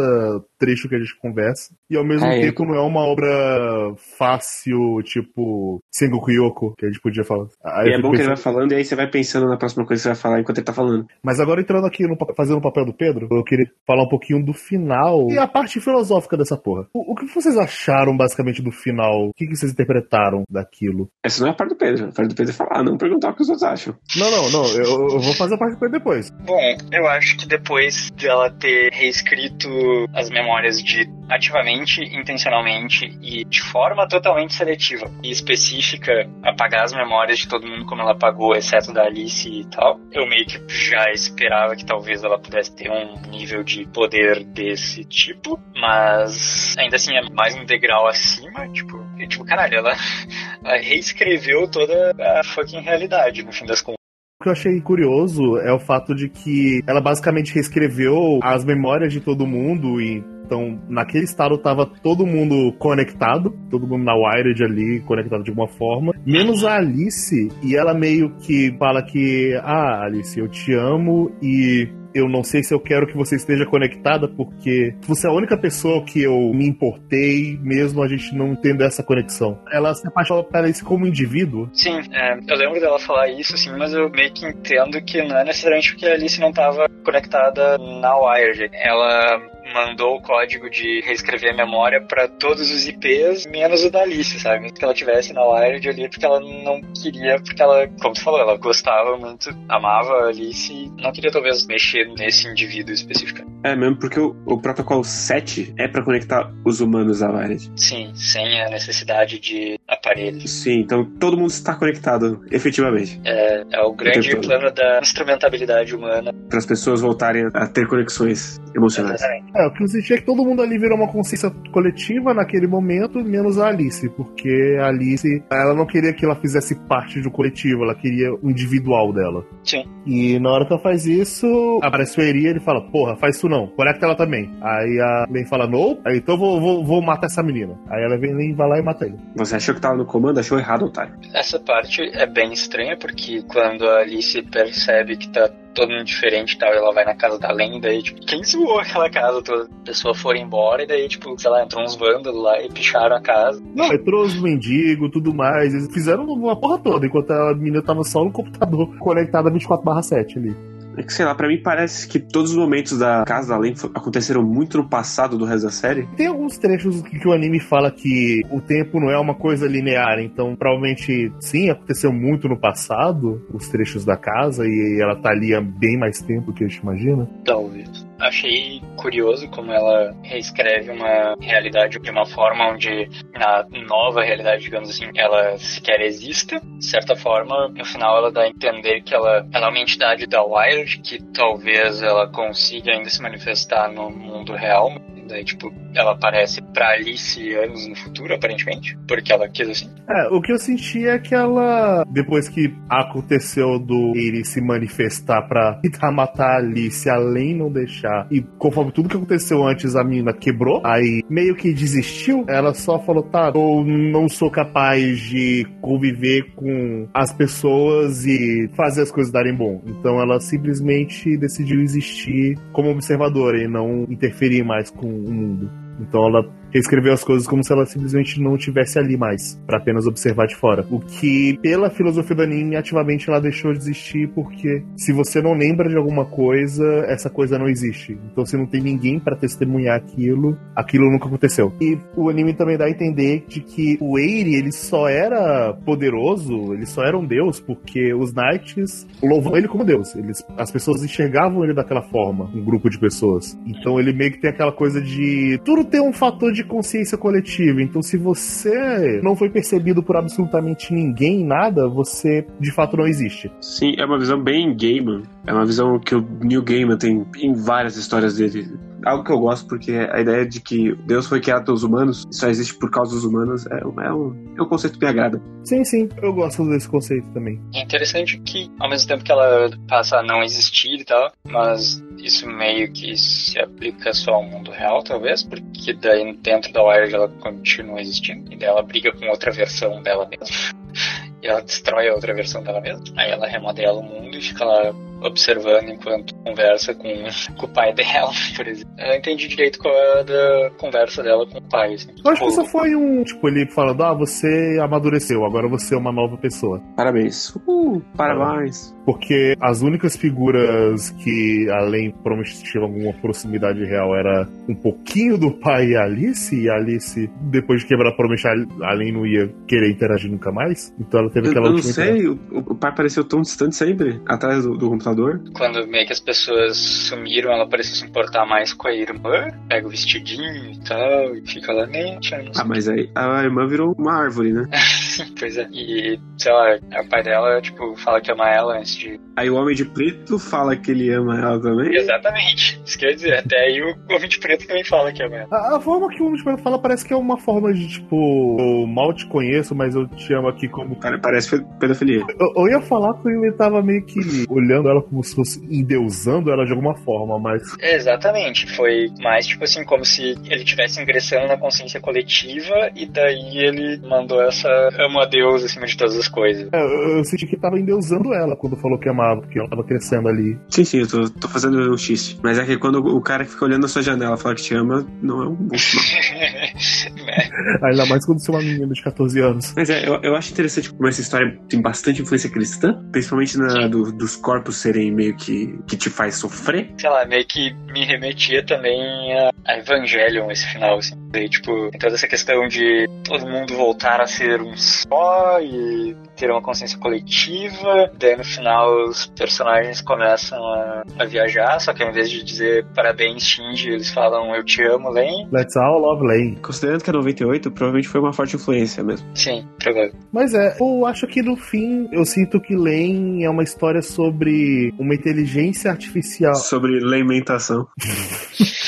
[0.60, 1.74] trecho que a gente conversa.
[1.89, 6.89] E ao mesmo É, tempo não é uma obra fácil, tipo, Sengoku Yoko, que a
[6.89, 7.47] gente podia falar.
[7.64, 9.47] Aí e eu é bom que ele pensando- vai falando e aí você vai pensando
[9.47, 11.06] na próxima coisa que você vai falar enquanto ele tá falando.
[11.24, 14.43] Mas agora entrando aqui, no, fazendo o papel do Pedro, eu queria falar um pouquinho
[14.43, 16.88] do final e a parte filosófica dessa porra.
[16.93, 19.30] O, o que vocês acharam, basicamente, do final?
[19.30, 21.08] O que, que vocês interpretaram daquilo?
[21.24, 22.06] Essa não é a parte do Pedro.
[22.06, 23.95] A parte do Pedro é falar, não perguntar o que os outros acham.
[24.18, 24.66] Não, não, não.
[24.76, 26.31] Eu, eu vou fazer parte Pedro depois.
[26.31, 29.69] Bom, eu acho que depois de ela ter reescrito
[30.13, 37.39] as memórias de ativamente, intencionalmente e de forma totalmente seletiva e específica, apagar as memórias
[37.39, 41.11] de todo mundo como ela apagou, exceto da Alice e tal, eu meio que já
[41.11, 47.15] esperava que talvez ela pudesse ter um nível de poder desse tipo, mas ainda assim
[47.15, 49.93] é mais um degrau acima, tipo, tipo, caralho, ela,
[50.63, 53.99] ela reescreveu toda a fucking realidade, no fim das contas.
[54.39, 59.11] O que eu achei curioso é o fato de que ela basicamente reescreveu as memórias
[59.11, 64.63] de todo mundo e então naquele estado tava todo mundo conectado, todo mundo na Wired
[64.63, 70.05] ali conectado de alguma forma, menos a Alice e ela meio que fala que ah,
[70.05, 74.28] Alice, eu te amo e eu não sei se eu quero que você esteja conectada,
[74.28, 78.84] porque você é a única pessoa que eu me importei, mesmo a gente não tendo
[78.84, 79.60] essa conexão.
[79.72, 83.72] Ela se apaixona pela Alice como indivíduo, Sim, é, eu lembro dela falar isso, assim,
[83.78, 87.78] mas eu meio que entendo que não é necessariamente porque a Alice não estava conectada
[87.78, 88.70] na Wired.
[88.74, 89.41] Ela
[89.74, 94.39] mandou o código de reescrever a memória para todos os IPs, menos o da Alice,
[94.39, 94.72] sabe?
[94.72, 98.39] Que ela tivesse na Wired ali, porque ela não queria, porque ela, como tu falou,
[98.39, 103.50] ela gostava muito, amava a Alice não queria talvez mexer nesse indivíduo específico.
[103.64, 107.72] É mesmo porque o, o protocolo 7 é pra conectar os humanos à Wired.
[107.76, 110.49] Sim, sem a necessidade de aparelhos.
[110.49, 113.19] Sim, então todo mundo está conectado, efetivamente.
[113.25, 114.47] É, é o grande tempo todo.
[114.47, 116.33] plano da instrumentabilidade humana.
[116.47, 119.21] Para as pessoas voltarem a ter conexões emocionais.
[119.21, 122.67] É, o que eu senti é que todo mundo ali virou uma consciência coletiva naquele
[122.67, 127.31] momento, menos a Alice, porque a Alice, ela não queria que ela fizesse parte do
[127.31, 129.43] coletivo, ela queria o individual dela.
[129.63, 129.83] Sim.
[130.05, 133.35] E na hora que ela faz isso, aparece o Eri e ele fala, porra, faz
[133.35, 134.51] isso não, conecta ela também.
[134.61, 137.77] Aí a Len fala, não, aí então eu vou, vou, vou matar essa menina.
[137.89, 139.17] Aí ela vem e vai lá e mata ele.
[139.35, 141.15] Você achou que tava no comando, achou errado, otário.
[141.34, 146.53] Essa parte é bem estranha, porque quando a Alice percebe que tá todo mundo diferente
[146.53, 149.63] e tal, ela vai na casa da lenda e, tipo, quem zoou aquela casa toda?
[149.63, 153.15] A pessoa foi embora e daí, tipo, sei lá, entrou uns vândalos lá e picharam
[153.15, 153.61] a casa.
[153.73, 158.03] Não, entrou os mendigos, tudo mais, eles fizeram uma porra toda, enquanto a menina tava
[158.03, 160.78] só no computador, conectada 24 7 ali.
[161.00, 163.74] É que sei lá, pra mim parece que todos os momentos da Casa da Lei
[163.74, 166.06] fo- aconteceram muito no passado do resto da série.
[166.18, 169.66] Tem alguns trechos que, que o anime fala que o tempo não é uma coisa
[169.66, 175.30] linear, então provavelmente sim, aconteceu muito no passado, os trechos da casa, e ela tá
[175.30, 177.30] ali há bem mais tempo que a gente imagina.
[177.45, 178.06] Talvez.
[178.20, 184.89] Achei curioso como ela reescreve uma realidade de uma forma onde na nova realidade, digamos
[184.89, 186.59] assim, ela sequer exista.
[186.59, 190.28] De certa forma, no final ela dá a entender que ela, ela é uma entidade
[190.28, 194.91] da Wild, que talvez ela consiga ainda se manifestar no mundo real.
[195.30, 199.89] Daí, tipo, ela aparece pra Alice anos no futuro, aparentemente, porque ela quis assim.
[200.09, 205.43] É, o que eu senti é que ela, depois que aconteceu do ele se manifestar
[205.47, 210.03] pra tentar matar a Alice, além não deixar, e conforme tudo que aconteceu antes, a
[210.03, 215.63] mina quebrou, aí meio que desistiu, ela só falou, tá, eu não sou capaz de
[215.80, 219.82] conviver com as pessoas e fazer as coisas darem bom.
[219.86, 225.70] Então ela simplesmente decidiu existir como observadora e não interferir mais com o mundo.
[225.99, 230.05] Então ela reescreveu as coisas como se ela simplesmente não estivesse ali mais, para apenas
[230.05, 230.86] observar de fora.
[230.89, 235.53] O que, pela filosofia do anime, ativamente ela deixou de existir porque se você não
[235.53, 238.17] lembra de alguma coisa, essa coisa não existe.
[238.32, 241.74] Então se não tem ninguém para testemunhar aquilo, aquilo nunca aconteceu.
[241.82, 246.74] E o anime também dá a entender de que o Eiri, ele só era poderoso,
[246.74, 250.15] ele só era um deus porque os Knights louvam ele como deus.
[250.15, 253.57] Eles, as pessoas enxergavam ele daquela forma, um grupo de pessoas.
[253.65, 257.82] Então ele meio que tem aquela coisa de tudo tem um fator de consciência coletiva.
[257.82, 263.51] Então se você não foi percebido por absolutamente ninguém, nada, você de fato não existe.
[263.62, 265.24] Sim, é uma visão bem Gaiman.
[265.50, 268.72] É uma visão que o Neil Gaiman tem em várias histórias dele.
[269.04, 272.36] Algo que eu gosto, porque a ideia de que Deus foi criado pelos humanos e
[272.36, 275.10] só existe por causa dos humanos é, um, é, um, é um conceito que me
[275.10, 275.41] agrada.
[275.64, 277.60] Sim, sim, eu gosto desse conceito também.
[277.74, 282.00] É interessante que, ao mesmo tempo que ela passa a não existir e tal, mas
[282.20, 287.16] isso meio que se aplica só ao mundo real, talvez, porque daí dentro da Wired
[287.16, 290.45] ela continua existindo, e daí ela briga com outra versão dela mesma.
[291.41, 293.04] e ela destrói a outra versão dela mesma.
[293.18, 297.09] Aí ela remodela o mundo e fica lá observando enquanto conversa com,
[297.57, 298.93] com o pai dela, por exemplo.
[298.97, 301.93] Eu entendi direito qual é a da conversa dela com o pai.
[301.93, 302.09] Assim.
[302.24, 305.97] Eu acho que só foi um, tipo, ele falando, ah, você amadureceu, agora você é
[305.97, 306.82] uma nova pessoa.
[306.95, 307.55] Parabéns.
[307.67, 308.95] Uh, parabéns.
[309.05, 315.51] Porque as únicas figuras que, além, provavelmente tinham alguma proximidade real, era um pouquinho do
[315.51, 319.91] pai e a Alice, e a Alice, depois de quebrar, a Alien não ia querer
[319.91, 320.93] interagir nunca mais.
[320.99, 324.63] Então ela teve aquela eu não sei, o, o pai pareceu tão distante sempre, atrás
[324.63, 325.09] do, do computador.
[325.53, 329.88] Quando meio que as pessoas sumiram, ela parecia se importar mais com a irmã, pega
[329.88, 331.88] o vestidinho e tal, e fica lá,
[332.22, 332.51] sei.
[332.55, 334.68] Ah, mas aí a irmã virou uma árvore, né?
[335.39, 335.67] Pois é.
[335.72, 339.20] E, sei lá, o pai dela, tipo, fala que ama ela antes de.
[339.36, 341.95] Aí o Homem de Preto fala que ele ama ela também.
[341.95, 342.82] Exatamente.
[342.86, 345.47] Isso quer dizer, até aí o Homem de Preto também fala que ama ela.
[345.51, 348.88] A, a forma que o Homem fala parece que é uma forma de, tipo, eu
[348.88, 350.99] mal te conheço, mas eu te amo aqui como.
[350.99, 352.22] Cara parece pedofilia.
[352.39, 356.51] Eu, eu ia falar que ele tava meio que olhando ela como se fosse endeusando
[356.51, 357.61] ela de alguma forma, mas.
[357.82, 358.67] Exatamente.
[358.76, 363.97] Foi mais, tipo assim, como se ele tivesse ingressando na consciência coletiva e daí ele
[364.07, 364.70] mandou essa
[365.10, 366.68] amo a Deus acima de todas as coisas.
[366.72, 369.84] é, Eu, eu senti que tava endeusando ela quando falou que amava, porque ela tava
[369.84, 370.57] crescendo ali.
[370.70, 372.39] Sim, sim, eu tô, tô fazendo um xiste.
[372.43, 374.76] Mas é que quando o cara que fica olhando na sua janela fala que te
[374.76, 375.76] ama, não é um bom?
[377.84, 379.74] Ainda mais quando você é uma menina de 14 anos.
[379.76, 383.88] Mas é, eu, eu acho interessante como essa história tem bastante influência cristã, principalmente na,
[383.88, 386.91] do- dos corpos serem meio que que te faz sofrer.
[386.97, 388.99] sei lá, meio que me remetia também
[389.38, 391.16] a, a Evangelion esse final, assim.
[391.32, 394.76] Daí, tipo, toda essa questão de todo mundo voltar a ser um
[395.08, 398.12] só e ter uma consciência coletiva.
[398.18, 402.86] Daí no final os personagens começam a, a viajar, só que ao invés de dizer
[402.95, 405.47] parabéns, Shinji, eles falam eu te amo, Len.
[405.52, 406.58] Let's all love Lane.
[406.62, 409.28] Considerando que é 98, provavelmente foi uma forte influência mesmo.
[409.36, 410.14] Sim, provável.
[410.32, 414.93] Mas é, eu acho que no fim eu sinto que Lane é uma história sobre
[415.00, 416.56] uma inteligência artificial.
[416.56, 417.88] Sobre lamentação.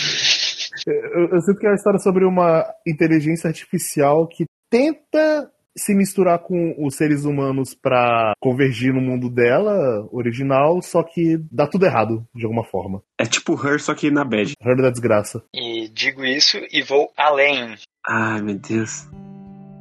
[0.88, 6.40] Eu, eu sinto que é uma história sobre uma inteligência artificial que tenta se misturar
[6.40, 12.26] com os seres humanos pra convergir no mundo dela original, só que dá tudo errado
[12.36, 13.02] de alguma forma.
[13.20, 14.54] É tipo Her, só que na bad.
[14.62, 15.44] Herd da desgraça.
[15.54, 17.76] E digo isso e vou além.
[18.08, 19.08] Ai, meu Deus.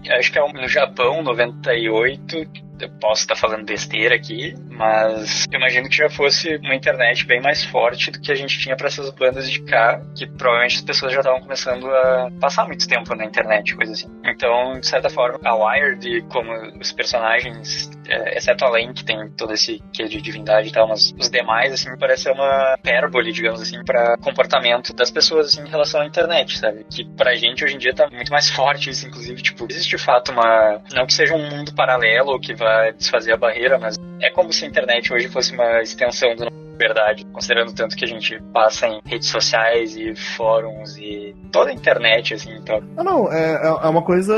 [0.09, 2.37] Acho que é um- no Japão, 98.
[2.81, 7.41] Eu posso estar falando besteira aqui, mas eu imagino que já fosse uma internet bem
[7.41, 10.83] mais forte do que a gente tinha para essas bandas de cá, que provavelmente as
[10.83, 14.09] pessoas já estavam começando a passar muito tempo na internet, coisa assim.
[14.25, 19.31] Então, de certa forma, a Wired, como os personagens, é, exceto a Len, que tem
[19.37, 23.61] todo esse quê de divindade e tal, mas os demais, assim, parece uma pérbole, digamos
[23.61, 26.85] assim, para comportamento das pessoas assim, em relação à internet, sabe?
[26.91, 30.03] Que pra gente hoje em dia tá muito mais forte isso, inclusive, tipo, existe de
[30.03, 30.81] fato uma.
[30.93, 32.55] Não que seja um mundo paralelo que
[32.97, 36.51] desfazer a barreira, mas é como se a internet hoje fosse uma extensão da
[36.81, 41.71] nossa verdade, considerando tanto que a gente passa em redes sociais e fóruns e toda
[41.71, 42.81] a internet, assim, então.
[42.97, 44.35] Ah, não, é, é uma coisa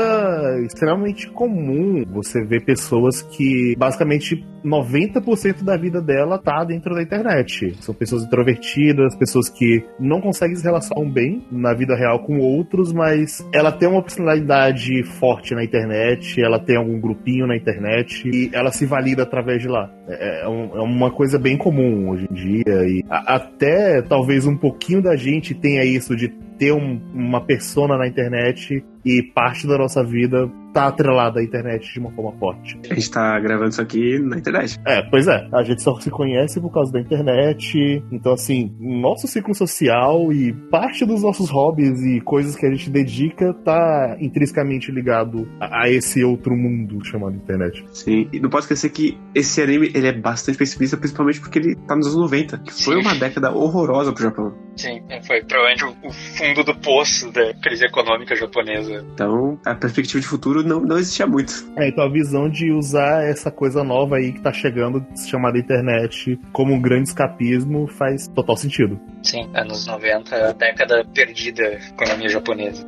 [0.65, 7.75] extremamente comum você ver pessoas que basicamente 90% da vida dela tá dentro da internet.
[7.81, 12.93] São pessoas introvertidas, pessoas que não conseguem se relacionar bem na vida real com outros,
[12.93, 18.49] mas ela tem uma personalidade forte na internet, ela tem algum grupinho na internet e
[18.53, 19.89] ela se valida através de lá.
[20.07, 25.15] É, é é uma coisa bem comum hoje dia e até talvez um pouquinho da
[25.15, 26.29] gente tenha isso de
[26.63, 31.91] ter um, uma persona na internet e parte da nossa vida tá atrelada à internet
[31.93, 32.79] de uma forma forte.
[32.89, 34.79] A gente tá gravando isso aqui na internet.
[34.87, 35.47] É, pois é.
[35.53, 38.01] A gente só se conhece por causa da internet.
[38.11, 42.89] Então, assim, nosso ciclo social e parte dos nossos hobbies e coisas que a gente
[42.89, 47.83] dedica tá intrinsecamente ligado a, a esse outro mundo chamado internet.
[47.91, 51.75] Sim, e não posso esquecer que esse anime ele é bastante pessimista, principalmente porque ele
[51.87, 53.01] tá nos anos 90, que foi Sim.
[53.01, 54.53] uma década horrorosa pro Japão.
[54.75, 59.05] Sim, foi provavelmente o- o fundo do poço da crise econômica japonesa.
[59.13, 61.53] Então, a perspectiva de futuro não, não existia muito.
[61.77, 66.37] É, então a visão de usar essa coisa nova aí que tá chegando, chamada internet,
[66.51, 68.99] como um grande escapismo, faz total sentido.
[69.23, 72.85] Sim, anos 90, a década perdida da economia japonesa.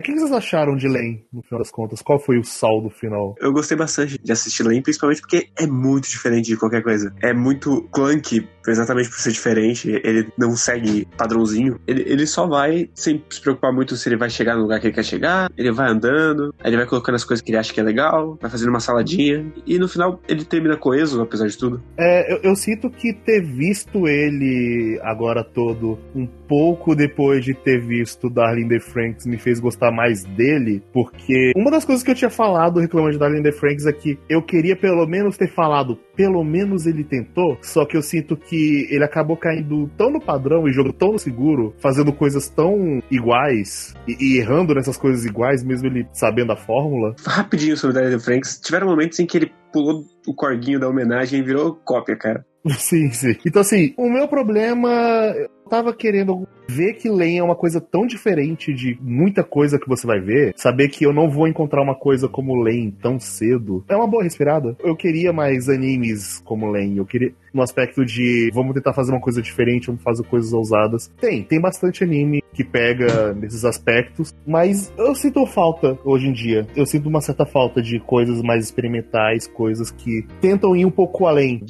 [0.00, 2.00] O que vocês acharam de Len, no final das contas?
[2.00, 3.34] Qual foi o saldo final?
[3.40, 7.12] Eu gostei bastante de assistir Lane, principalmente porque é muito diferente de qualquer coisa.
[7.20, 10.00] É muito clunky, exatamente por ser diferente.
[10.04, 11.78] Ele não segue padrãozinho.
[11.86, 14.86] Ele, ele só vai sem se preocupar muito se ele vai chegar no lugar que
[14.86, 15.50] ele quer chegar.
[15.56, 18.50] Ele vai andando, ele vai colocando as coisas que ele acha que é legal, vai
[18.50, 19.46] fazendo uma saladinha.
[19.66, 21.82] E no final ele termina coeso, apesar de tudo.
[21.96, 27.80] É, eu, eu sinto que ter visto ele agora todo um pouco depois de ter
[27.80, 32.14] visto Darling the Franks me fez gostar mais dele, porque uma das coisas que eu
[32.14, 35.98] tinha falado reclamando de Darling the Franks é que eu queria pelo menos ter falado,
[36.18, 40.66] pelo menos ele tentou, só que eu sinto que ele acabou caindo tão no padrão
[40.66, 45.62] e jogo tão no seguro, fazendo coisas tão iguais e, e errando nessas coisas iguais,
[45.62, 47.14] mesmo ele sabendo a fórmula.
[47.24, 51.42] Rapidinho sobre Daryl Franks, tiveram momentos em que ele pulou o corguinho da homenagem e
[51.44, 52.44] virou cópia, cara.
[52.78, 53.36] Sim, sim.
[53.46, 54.88] Então, assim, o meu problema.
[55.36, 59.88] Eu tava querendo ver que Len é uma coisa tão diferente de muita coisa que
[59.88, 60.54] você vai ver.
[60.56, 63.84] Saber que eu não vou encontrar uma coisa como Len tão cedo.
[63.88, 64.76] É uma boa respirada.
[64.82, 66.96] Eu queria mais animes como Len.
[66.96, 67.32] Eu queria.
[67.52, 71.10] No aspecto de vamos tentar fazer uma coisa diferente, vamos fazer coisas ousadas.
[71.20, 76.66] Tem, tem bastante anime que pega nesses aspectos, mas eu sinto falta hoje em dia.
[76.76, 81.26] Eu sinto uma certa falta de coisas mais experimentais, coisas que tentam ir um pouco
[81.26, 81.62] além.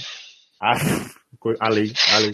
[0.61, 0.75] Ah,
[1.39, 2.33] co- além, além.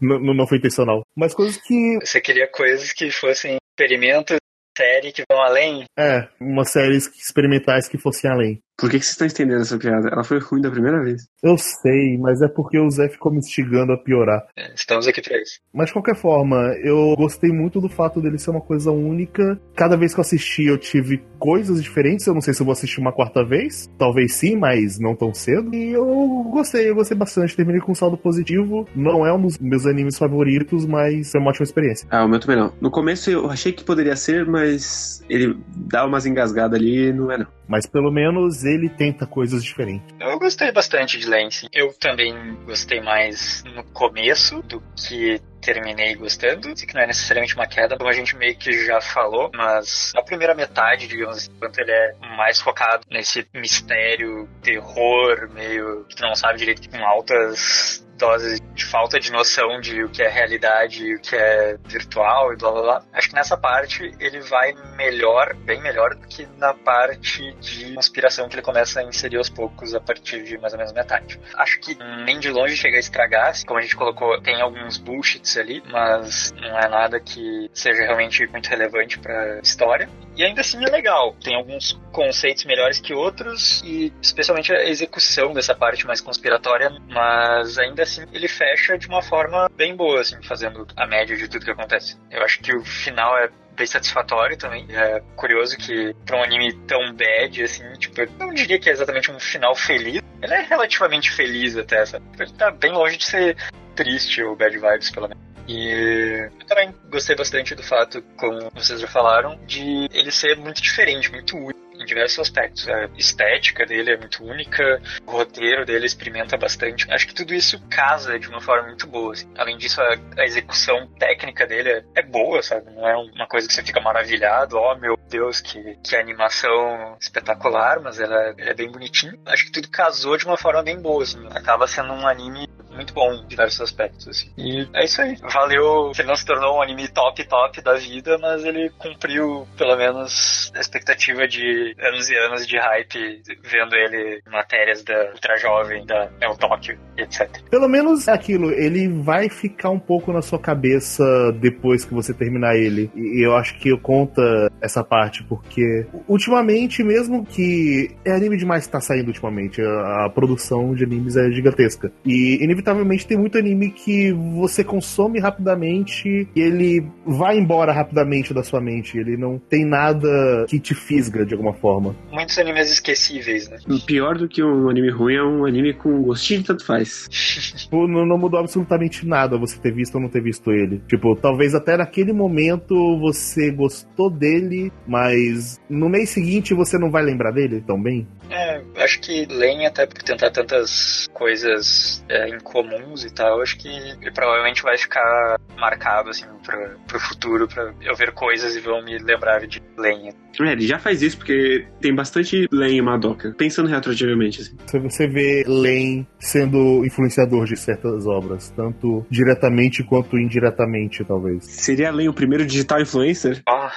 [0.00, 1.02] não, não não foi intencional.
[1.16, 1.98] Mas coisas que.
[2.00, 4.38] Você queria coisas que fossem experimentos,
[4.76, 5.84] série que vão além?
[5.98, 8.60] É, umas séries experimentais que fossem além.
[8.80, 10.08] Por que, que vocês estão entendendo essa piada?
[10.08, 11.28] Ela foi ruim da primeira vez.
[11.42, 14.42] Eu sei, mas é porque o Zé ficou me instigando a piorar.
[14.56, 15.60] É, Estamos aqui pra isso.
[15.72, 19.60] Mas de qualquer forma, eu gostei muito do fato dele ser uma coisa única.
[19.74, 22.26] Cada vez que eu assisti, eu tive coisas diferentes.
[22.26, 23.88] Eu não sei se eu vou assistir uma quarta vez.
[23.98, 25.74] Talvez sim, mas não tão cedo.
[25.74, 26.04] E eu
[26.50, 27.54] gostei, eu gostei bastante.
[27.54, 28.88] Terminei com um saldo positivo.
[28.96, 32.08] Não é um dos meus animes favoritos, mas foi uma ótima experiência.
[32.10, 32.72] Ah, o meu também não.
[32.80, 37.30] No começo eu achei que poderia ser, mas ele dá umas engasgadas ali e não
[37.30, 37.46] é não.
[37.68, 40.14] Mas pelo menos ele tenta coisas diferentes.
[40.18, 41.68] Eu gostei bastante de Lance.
[41.72, 46.76] Eu também gostei mais no começo do que terminei gostando.
[46.76, 50.12] Sei que não é necessariamente uma queda, como a gente meio que já falou, mas
[50.16, 56.20] a primeira metade, digamos assim, enquanto ele é mais focado nesse mistério, terror, meio que
[56.20, 61.02] não sabe direito, com altas doses de falta de noção de o que é realidade
[61.02, 63.04] e o que é virtual e blá blá blá.
[63.12, 68.48] Acho que nessa parte ele vai melhor, bem melhor do que na parte de conspiração
[68.48, 71.40] que ele começa a inserir aos poucos a partir de mais ou menos metade.
[71.54, 75.49] Acho que nem de longe chega a estragar, como a gente colocou, tem alguns bullshits
[75.58, 80.08] ali, mas não é nada que seja realmente muito relevante pra história.
[80.36, 81.34] E ainda assim é legal.
[81.42, 87.78] Tem alguns conceitos melhores que outros, e especialmente a execução dessa parte mais conspiratória, mas
[87.78, 91.64] ainda assim ele fecha de uma forma bem boa, assim, fazendo a média de tudo
[91.64, 92.16] que acontece.
[92.30, 94.86] Eu acho que o final é bem satisfatório também.
[94.90, 98.92] É curioso que pra um anime tão bad, assim, tipo, eu não diria que é
[98.92, 100.22] exatamente um final feliz.
[100.42, 102.24] Ele é relativamente feliz até, sabe?
[102.38, 103.56] Ele tá bem longe de ser
[104.00, 105.44] triste ou bad vibes, pelo menos.
[105.68, 110.80] E eu também gostei bastante do fato, como vocês já falaram, de ele ser muito
[110.80, 112.88] diferente, muito único em diversos aspectos.
[112.88, 117.06] A estética dele é muito única, o roteiro dele experimenta bastante.
[117.12, 119.32] Acho que tudo isso casa de uma forma muito boa.
[119.32, 119.48] assim.
[119.56, 122.90] Além disso, a, a execução técnica dele é, é boa, sabe?
[122.90, 128.00] Não é uma coisa que você fica maravilhado, oh meu Deus, que, que animação espetacular,
[128.00, 129.38] mas ela, ela é bem bonitinha.
[129.46, 131.46] Acho que tudo casou de uma forma bem boa, assim.
[131.50, 134.50] Acaba sendo um anime muito bom em diversos aspectos, assim.
[134.56, 135.36] E é isso aí.
[135.52, 139.66] Valeu que ele não se tornou um anime top, top da vida, mas ele cumpriu,
[139.76, 145.30] pelo menos, a expectativa de anos e anos de hype, vendo ele em matérias da
[145.32, 147.48] Ultra Jovem, da El Tóquio, etc.
[147.70, 151.24] Pelo menos é aquilo, ele vai ficar um pouco na sua cabeça
[151.60, 153.10] depois que você terminar ele.
[153.14, 154.42] E eu acho que eu conta
[154.80, 160.30] essa parte, porque ultimamente, mesmo que é anime demais que tá saindo ultimamente, a, a
[160.30, 162.12] produção de animes é gigantesca.
[162.24, 168.52] E inevitavelmente inevitavelmente tem muito anime que você consome rapidamente e ele vai embora rapidamente
[168.52, 169.18] da sua mente.
[169.18, 172.14] Ele não tem nada que te fisga de alguma forma.
[172.30, 173.78] Muitos animes esquecíveis, né?
[174.06, 177.28] Pior do que um anime ruim é um anime com gostinho de tanto faz.
[177.80, 181.02] Tipo, não, não mudou absolutamente nada você ter visto ou não ter visto ele.
[181.08, 187.22] Tipo, talvez até naquele momento você gostou dele, mas no mês seguinte você não vai
[187.22, 188.26] lembrar dele tão bem.
[188.50, 193.88] É, acho que Len, até por tentar tantas coisas é, incomuns e tal, acho que
[193.88, 199.02] ele provavelmente vai ficar marcado, assim, pra, pro futuro, pra eu ver coisas e vão
[199.04, 200.32] me lembrar de Len.
[200.60, 204.76] É, ele já faz isso porque tem bastante Len em Madoka, pensando retroativamente, assim.
[204.86, 211.64] Se você vê Len sendo influenciador de certas obras, tanto diretamente quanto indiretamente, talvez.
[211.64, 213.60] Seria Len o primeiro digital influencer?
[213.68, 213.90] Ah,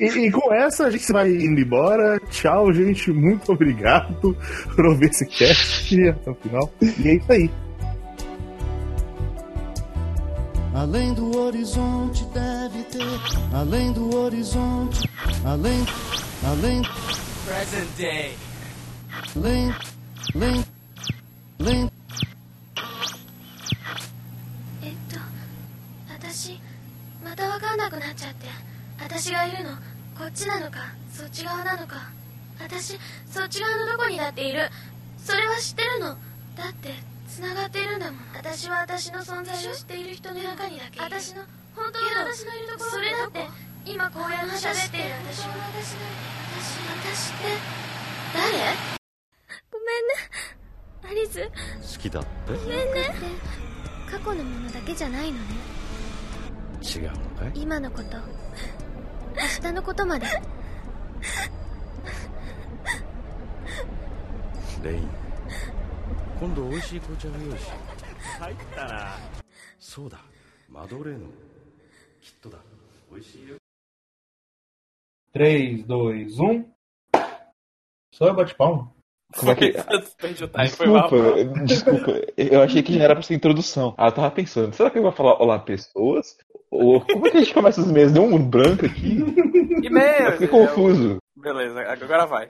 [0.00, 2.20] E, e com essa a gente vai indo embora.
[2.30, 3.12] Tchau, gente.
[3.12, 4.36] Muito obrigado
[4.74, 6.72] por ouvir esse cast até o final.
[6.80, 7.50] E é isso aí.
[10.74, 13.20] Além do horizonte deve ter,
[13.52, 15.08] além do horizonte,
[15.44, 15.86] além,
[16.44, 16.82] além,
[17.46, 18.32] Present day.
[19.36, 19.74] além,
[20.34, 20.73] além.
[30.34, 30.80] ちなのか
[31.12, 32.10] そっち側なのか。
[32.60, 32.98] 私
[33.30, 34.68] そっち側のどこにだっている？
[35.16, 36.16] それは知ってるの？
[36.56, 36.90] だって
[37.28, 38.20] 繋がっているんだもん。
[38.34, 41.04] 私は私の存在を知っている人の中にだけいる。
[41.04, 41.42] 私の
[41.76, 42.90] 本当の私のいるところ。
[42.90, 43.46] それだって
[43.86, 45.10] 今こうやって喋っている。
[45.32, 46.10] 私は私なの
[46.58, 47.44] 私私って
[48.34, 48.50] 誰？
[49.70, 50.18] ごめんね。
[51.04, 51.96] アリス。
[51.96, 52.52] 好きだって？
[52.52, 53.14] ごめんね。
[54.10, 55.44] 過去のものだけじゃないのね。
[56.82, 57.62] 違うのかい？
[57.62, 58.18] 今のこと
[59.35, 60.25] 明日のことまで
[64.83, 65.09] レイン
[66.39, 67.65] 今度美味しい紅茶を用意し
[68.39, 69.17] 入ったな
[69.79, 70.19] そうだ
[70.69, 71.25] マドレーヌ
[72.21, 72.57] きっとだ
[73.11, 73.55] 美味しいよ
[75.33, 76.65] 3, 2, 1.
[78.11, 78.91] Só eu bate palma.
[79.37, 79.73] Como é que.
[80.17, 81.09] Perdi o time, foi mal.
[81.65, 82.11] Desculpa, desculpa.
[82.35, 83.93] Eu achei que já era pra ser introdução.
[83.97, 86.35] Ah, eu tava pensando, será que eu vou falar olá pessoas?
[86.78, 88.12] Como é que a gente começa os meses?
[88.12, 89.18] Deu um branco aqui?
[89.20, 90.32] Eu E-mail.
[90.32, 91.18] fiquei confuso.
[91.36, 92.48] Beleza, agora vai.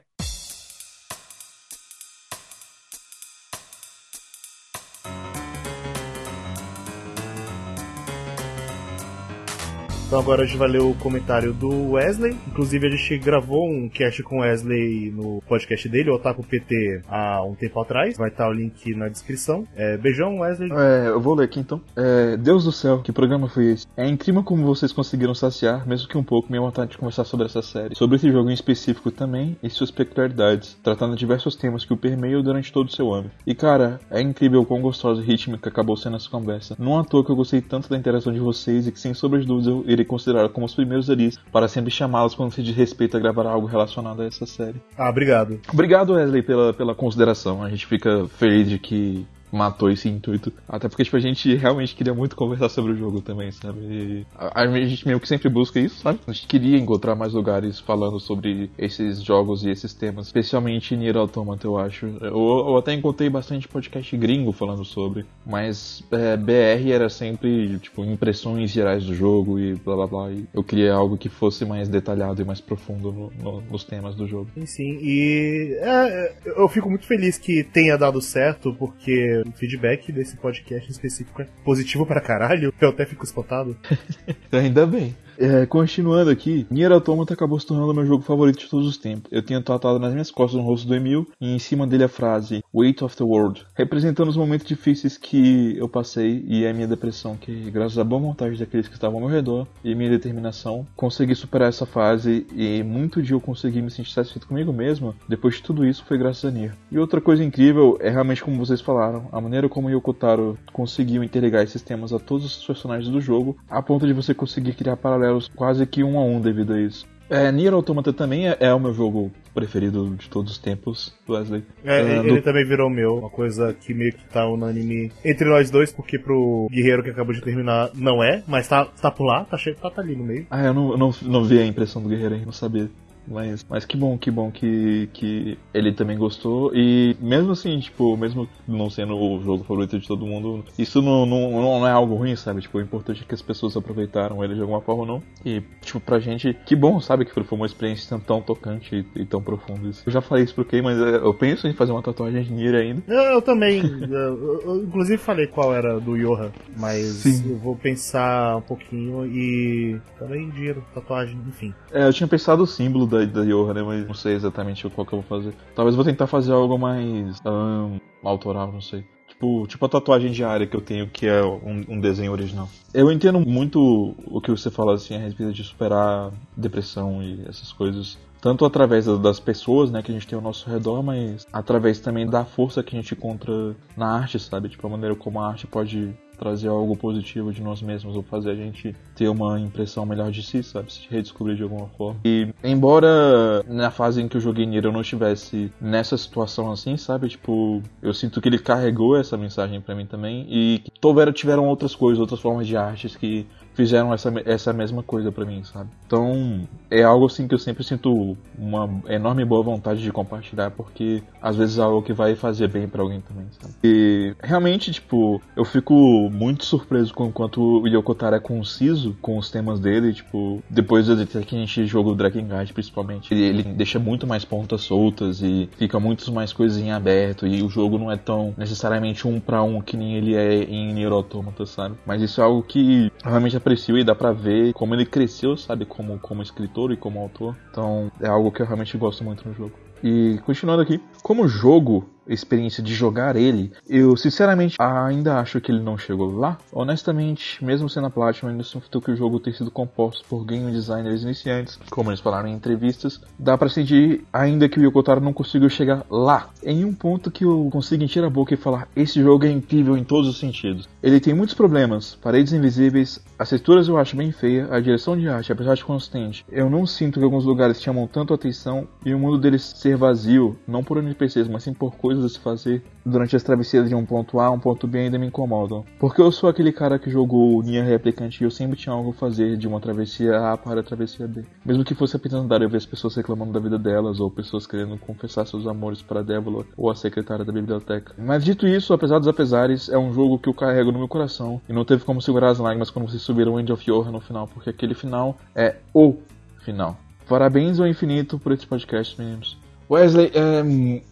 [10.06, 12.36] Então agora a gente vai ler o comentário do Wesley.
[12.46, 17.02] Inclusive a gente gravou um cast com o Wesley no podcast dele, o Otaku PT,
[17.08, 18.16] há um tempo atrás.
[18.16, 19.66] Vai estar o link na descrição.
[19.74, 20.70] É, beijão, Wesley.
[20.70, 21.80] É, eu vou ler aqui então.
[21.96, 23.86] É, Deus do céu, que programa foi esse?
[23.96, 27.46] É incrível como vocês conseguiram saciar, mesmo que um pouco, minha vontade de conversar sobre
[27.46, 27.96] essa série.
[27.96, 32.42] Sobre esse jogo em específico também e suas peculiaridades, tratando diversos temas que o permeiam
[32.42, 33.30] durante todo o seu ano.
[33.46, 36.76] E cara, é incrível o quão gostosa e rítmica acabou sendo essa conversa.
[36.78, 39.40] Não à toa que eu gostei tanto da interação de vocês e que sem sombra
[39.40, 42.74] de dúvidas eu irei considerar como os primeiros ali para sempre chamá-los quando se diz
[42.74, 44.80] respeito a gravar algo relacionado a essa série.
[44.96, 45.60] Ah, obrigado.
[45.72, 47.62] Obrigado, Wesley, pela, pela consideração.
[47.62, 50.52] A gente fica feliz de que matou esse intuito.
[50.68, 54.26] Até porque, tipo, a gente realmente queria muito conversar sobre o jogo também, sabe?
[54.36, 56.18] A, gente meio que sempre busca isso, sabe?
[56.26, 61.16] A gente queria encontrar mais lugares falando sobre esses jogos e esses temas, especialmente Nier
[61.16, 62.06] Automata, eu acho.
[62.20, 68.04] Eu, eu até encontrei bastante podcast gringo falando sobre, mas é, BR era sempre, tipo,
[68.04, 70.32] impressões gerais do jogo e blá blá blá.
[70.32, 74.14] E eu queria algo que fosse mais detalhado e mais profundo no- no- nos temas
[74.16, 74.48] do jogo.
[74.54, 74.98] Sim, sim.
[75.00, 80.90] E é, eu fico muito feliz que tenha dado certo, porque o feedback desse podcast
[80.90, 82.72] específico é positivo pra caralho.
[82.80, 83.76] Eu até fico espantado.
[84.52, 85.14] Ainda bem.
[85.38, 89.30] É, continuando aqui, Nier Automata acabou se tornando meu jogo favorito de todos os tempos.
[89.32, 92.08] Eu tinha tatuado nas minhas costas no rosto do Emil e em cima dele a
[92.08, 96.86] frase Weight of the World, representando os momentos difíceis que eu passei e a minha
[96.86, 100.86] depressão, que graças à boa vontade daqueles que estavam ao meu redor e minha determinação,
[100.96, 105.56] consegui superar essa fase e muito de eu conseguir me sentir satisfeito comigo mesmo, depois
[105.56, 106.74] de tudo isso foi graças a Nier.
[106.90, 111.24] E outra coisa incrível é realmente como vocês falaram, a maneira como Yoko Taro conseguiu
[111.24, 114.96] interligar esses temas a todos os personagens do jogo, a ponto de você conseguir criar
[114.96, 115.23] paralelos
[115.54, 117.06] quase que um a um devido a isso.
[117.28, 121.62] É, Nier Automata também é, é o meu jogo preferido de todos os tempos, Wesley.
[121.84, 125.70] É, É, ele também virou meu, uma coisa que meio que tá unânime entre nós
[125.70, 129.44] dois, porque pro guerreiro que acabou de terminar não é, mas tá, tá por lá,
[129.44, 130.46] tá, cheio, tá, tá ali no meio.
[130.50, 132.90] Ah, eu não, não, não vi a impressão do Guerreiro aí, não sabia.
[133.26, 136.70] Mas, mas que bom, que bom que, que ele também gostou.
[136.74, 141.24] E mesmo assim, tipo, mesmo não sendo o jogo favorito de todo mundo, isso não,
[141.24, 142.60] não, não é algo ruim, sabe?
[142.60, 145.22] Tipo, o importante é que as pessoas aproveitaram ele de alguma forma ou não.
[145.44, 147.24] E, tipo, pra gente, que bom, sabe?
[147.24, 149.90] Que foi uma experiência tão, tão tocante e, e tão profunda.
[150.06, 152.52] Eu já falei isso pro Kay, mas é, eu penso em fazer uma tatuagem de
[152.52, 153.02] Nier ainda.
[153.06, 153.82] Eu, eu também.
[154.10, 157.50] eu, eu, inclusive falei qual era do Yoha, mas Sim.
[157.50, 161.74] eu vou pensar um pouquinho e também dinheiro, tatuagem, enfim.
[161.92, 163.82] É, eu tinha pensado o símbolo da, da Yoha, né?
[163.82, 165.54] Mas não sei exatamente qual que eu vou fazer.
[165.74, 169.04] Talvez eu vou tentar fazer algo mais ahn, autoral, não sei.
[169.28, 172.68] Tipo, tipo a tatuagem diária que eu tenho, que é um, um desenho original.
[172.92, 177.72] Eu entendo muito o que você fala assim a respeito de superar depressão e essas
[177.72, 178.18] coisas.
[178.40, 181.98] Tanto através da- das pessoas, né, que a gente tem ao nosso redor, mas através
[181.98, 184.68] também da força que a gente encontra na arte, sabe?
[184.68, 188.50] Tipo, a maneira como a arte pode trazer algo positivo de nós mesmos ou fazer
[188.50, 190.92] a gente ter uma impressão melhor de si, sabe?
[190.92, 192.20] Se redescobrir de alguma forma.
[192.24, 196.96] E embora na fase em que eu joguei Nier eu não estivesse nessa situação assim,
[196.96, 197.28] sabe?
[197.28, 200.92] Tipo, eu sinto que ele carregou essa mensagem pra mim também e que
[201.32, 205.62] tiveram outras coisas, outras formas de artes que fizeram essa, essa mesma coisa pra mim,
[205.64, 205.90] sabe?
[206.06, 211.22] Então, é algo assim que eu sempre sinto uma enorme boa vontade de compartilhar, porque
[211.42, 213.74] às vezes é algo que vai fazer bem pra alguém também, sabe?
[213.82, 215.94] E realmente, tipo, eu fico
[216.30, 221.06] muito surpreso com o quanto o Yokotaro é conciso com os temas dele, tipo, depois
[221.06, 224.44] de ter que a gente joga o Dragon Guard, principalmente, ele, ele deixa muito mais
[224.44, 228.54] pontas soltas e fica muito mais coisas em aberto, e o jogo não é tão
[228.56, 231.96] necessariamente um pra um que nem ele é em Nier Automata, sabe?
[232.06, 235.86] Mas isso é algo que realmente aprecio e dá pra ver como ele cresceu, sabe?
[235.86, 237.56] Como, como escritor e como autor.
[237.70, 239.72] Então, é algo que eu realmente gosto muito no jogo.
[240.02, 245.80] E continuando aqui, como jogo, experiência de jogar ele, eu sinceramente ainda acho que ele
[245.80, 246.58] não chegou lá.
[246.72, 250.70] Honestamente, mesmo sendo a Platinum, ainda sinto que o jogo ter sido composto por game
[250.70, 255.32] designers iniciantes, como eles falaram em entrevistas, dá pra sentir ainda que o Yokotaro não
[255.32, 256.48] conseguiu chegar lá.
[256.62, 259.96] Em um ponto que eu consigo encher a boca e falar, esse jogo é incrível
[259.96, 260.88] em todos os sentidos.
[261.02, 265.28] Ele tem muitos problemas, paredes invisíveis, as texturas eu acho bem feia, a direção de
[265.28, 269.18] arte, apesar de consistente, eu não sinto que alguns lugares chamam tanto atenção e o
[269.18, 273.34] mundo deles ser vazio, não por NPCs, mas sim por coisas a se fazer durante
[273.34, 275.84] as travessias de um ponto A a um ponto B ainda me incomodam.
[275.98, 279.14] Porque eu sou aquele cara que jogou Nier Replicant e eu sempre tinha algo a
[279.14, 281.44] fazer de uma travessia A para a travessia B.
[281.64, 284.66] Mesmo que fosse apenas andar eu ver as pessoas reclamando da vida delas ou pessoas
[284.66, 288.14] querendo confessar seus amores para a Débora ou a secretária da biblioteca.
[288.18, 291.60] Mas dito isso, apesar dos apesares, é um jogo que eu carrego no meu coração
[291.68, 294.20] e não teve como segurar as lágrimas quando vocês subiram o End of Yoha no
[294.20, 296.16] final, porque aquele final é o
[296.60, 296.98] final.
[297.28, 299.63] Parabéns ao infinito por esse podcast, meninos.
[299.90, 300.62] Wesley, é,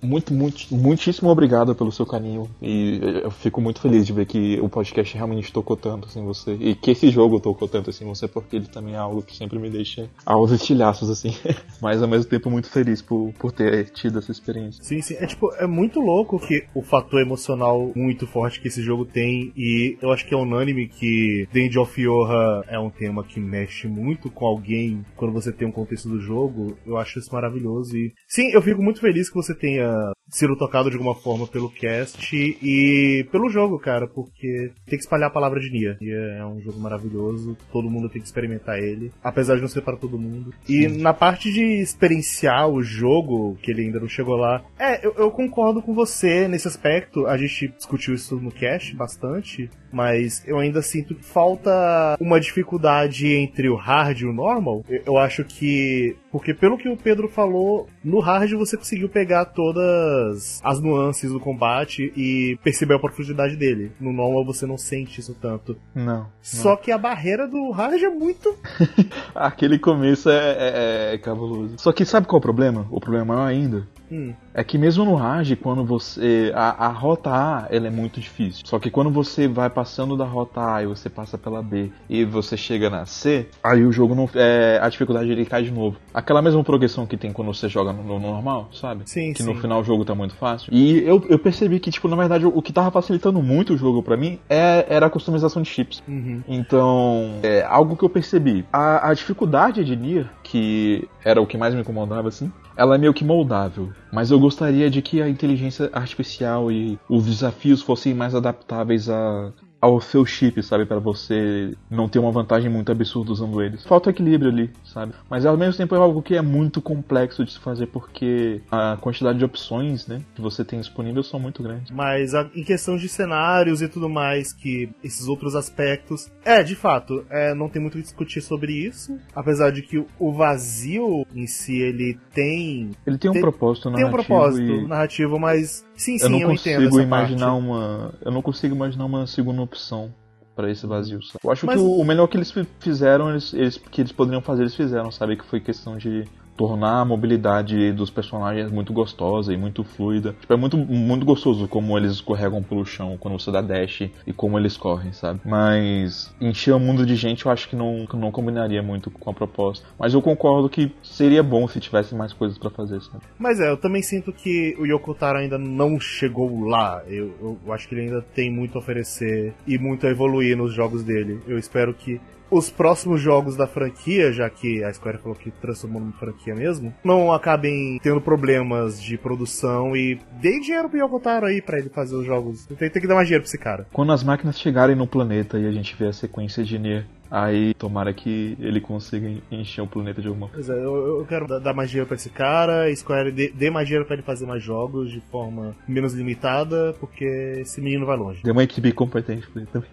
[0.02, 4.58] muito, muito, muitíssimo obrigado pelo seu carinho e eu fico muito feliz de ver que
[4.60, 8.26] o podcast realmente tocou tanto assim você e que esse jogo tocou tanto assim você
[8.26, 11.34] porque ele também é algo que sempre me deixa aos estilhaços assim,
[11.80, 14.82] mas ao mesmo tempo muito feliz por, por ter tido essa experiência.
[14.82, 15.14] Sim, sim.
[15.18, 19.52] É tipo, é muito louco que o fator emocional muito forte que esse jogo tem.
[19.56, 23.86] E eu acho que é unânime que End of Yoha é um tema que mexe
[23.86, 26.76] muito com alguém quando você tem um contexto do jogo.
[26.86, 27.96] Eu acho isso maravilhoso.
[27.96, 31.70] E sim, eu fico muito feliz que você tenha sido tocado de alguma forma pelo
[31.70, 35.98] cast e pelo jogo, cara, porque tem que espalhar a palavra de Nia.
[36.00, 39.82] Nia é um jogo maravilhoso, todo mundo tem que experimentar ele, apesar de não ser
[39.82, 40.52] para todo mundo.
[40.66, 45.14] E na parte de experienciar o jogo, que ele ainda não chegou lá, é, eu,
[45.18, 47.26] eu concordo com você nesse aspecto.
[47.26, 53.28] A gente discutiu isso no cast bastante, mas eu ainda sinto que falta uma dificuldade
[53.28, 54.82] entre o hard e o normal.
[54.88, 56.16] Eu, eu acho que.
[56.30, 60.21] Porque pelo que o Pedro falou, no hard você conseguiu pegar todas
[60.62, 63.92] as nuances do combate e perceber a profundidade dele.
[64.00, 65.76] No normal você não sente isso tanto.
[65.94, 66.26] Não.
[66.40, 68.56] Só que a barreira do hard é muito.
[69.34, 71.76] Aquele começo é, é, é cabuloso.
[71.78, 72.86] Só que sabe qual é o problema?
[72.90, 74.34] O problema maior ainda Hum.
[74.52, 76.52] É que mesmo no Rage, quando você.
[76.54, 78.62] A, a rota A ela é muito difícil.
[78.66, 82.22] Só que quando você vai passando da rota A e você passa pela B e
[82.22, 84.28] você chega na C, aí o jogo não.
[84.34, 85.96] É, a dificuldade ele cai de novo.
[86.12, 89.04] Aquela mesma progressão que tem quando você joga no, no normal, sabe?
[89.06, 89.48] Sim, que sim.
[89.48, 90.72] no final o jogo tá muito fácil.
[90.72, 94.02] E eu, eu percebi que, tipo, na verdade, o que tava facilitando muito o jogo
[94.02, 96.02] pra mim é, era a customização de chips.
[96.06, 96.42] Uhum.
[96.46, 98.66] Então, é algo que eu percebi.
[98.70, 102.98] A, a dificuldade de Nier, que era o que mais me incomodava, assim, ela é
[102.98, 103.92] meio que moldável.
[104.12, 109.52] Mas eu gostaria de que a inteligência artificial e os desafios fossem mais adaptáveis a,
[109.82, 110.86] ao seu chip, sabe?
[110.86, 113.84] Para você não ter uma vantagem muito absurda usando eles.
[113.84, 115.12] Falta equilíbrio ali, sabe?
[115.28, 118.96] Mas ao mesmo tempo é algo que é muito complexo de se fazer porque a
[119.00, 121.90] quantidade de opções, né, que você tem disponível são muito grandes.
[121.90, 126.30] Mas a- em questão de cenários e tudo mais, que esses outros aspectos.
[126.44, 129.18] É, de fato, é, não tem muito o que discutir sobre isso.
[129.34, 132.90] Apesar de que o vazio em si, ele tem.
[133.04, 136.40] Ele tem um Tem- propósito Tem um propósito e narrativo, mas sim, sim, eu não
[136.40, 137.58] eu, consigo imaginar parte.
[137.64, 140.12] uma, eu não consigo imaginar uma segunda opção
[140.54, 141.22] pra esse vazio.
[141.22, 141.38] Sabe?
[141.44, 144.12] Eu acho Mas- que o, o melhor que eles fi- fizeram, eles, eles que eles
[144.12, 145.36] poderiam fazer, eles fizeram, sabe?
[145.36, 146.24] Que foi questão de
[146.56, 150.34] tornar a mobilidade dos personagens muito gostosa e muito fluida.
[150.40, 154.32] Tipo, é muito, muito gostoso como eles escorregam pelo chão quando você dá dash e
[154.32, 155.40] como eles correm, sabe?
[155.44, 159.34] Mas encher o mundo de gente eu acho que não, não combinaria muito com a
[159.34, 159.86] proposta.
[159.98, 163.24] Mas eu concordo que seria bom se tivesse mais coisas pra fazer, sabe?
[163.38, 167.02] Mas é, eu também sinto que o Yoko Taro ainda não chegou lá.
[167.06, 170.72] Eu, eu acho que ele ainda tem muito a oferecer e muito a evoluir nos
[170.72, 171.40] jogos dele.
[171.46, 172.20] Eu espero que
[172.52, 176.94] os próximos jogos da franquia, já que a Square falou que transformou numa franquia mesmo,
[177.02, 181.88] não acabem tendo problemas de produção e dê dinheiro pro Yoko Taro aí pra ele
[181.88, 182.66] fazer os jogos.
[182.66, 183.86] Tem, tem que dar mais dinheiro pra esse cara.
[183.92, 187.72] Quando as máquinas chegarem no planeta e a gente vê a sequência de Nier, aí
[187.74, 190.72] tomara que ele consiga encher o planeta de alguma coisa.
[190.74, 193.86] Pois é, eu, eu quero dar- mais dinheiro pra esse cara, Square dê, dê mais
[193.86, 197.24] dinheiro pra ele fazer mais jogos de forma menos limitada, porque
[197.60, 198.42] esse menino vai longe.
[198.42, 199.88] Deu uma equipe competente pra ele também.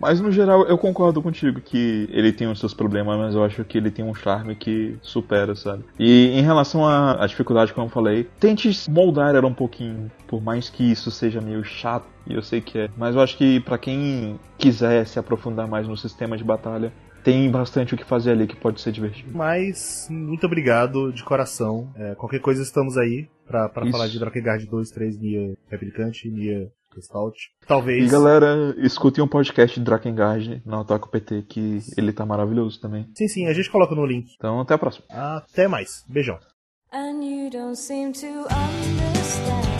[0.00, 3.64] Mas no geral eu concordo contigo que ele tem os seus problemas, mas eu acho
[3.64, 5.82] que ele tem um charme que supera, sabe?
[5.98, 10.42] E em relação à, à dificuldade, como eu falei, tente moldar ela um pouquinho, por
[10.42, 12.90] mais que isso seja meio chato, e eu sei que é.
[12.96, 16.92] Mas eu acho que pra quem quiser se aprofundar mais no sistema de batalha,
[17.24, 19.30] tem bastante o que fazer ali que pode ser divertido.
[19.32, 21.90] Mas, muito obrigado de coração.
[21.96, 23.92] É, qualquer coisa estamos aí pra, pra Isso.
[23.92, 27.34] falar de Drakengard 2, 3, Nia Replicante, Nia Gestalt.
[27.66, 28.04] Talvez.
[28.04, 33.06] E galera, escutem um podcast de Drakengard na Otaku PT, que ele tá maravilhoso também.
[33.14, 34.34] Sim, sim, a gente coloca no link.
[34.36, 35.06] Então até a próxima.
[35.10, 36.04] Até mais.
[36.08, 36.38] Beijão.
[36.92, 39.73] And you don't seem to understand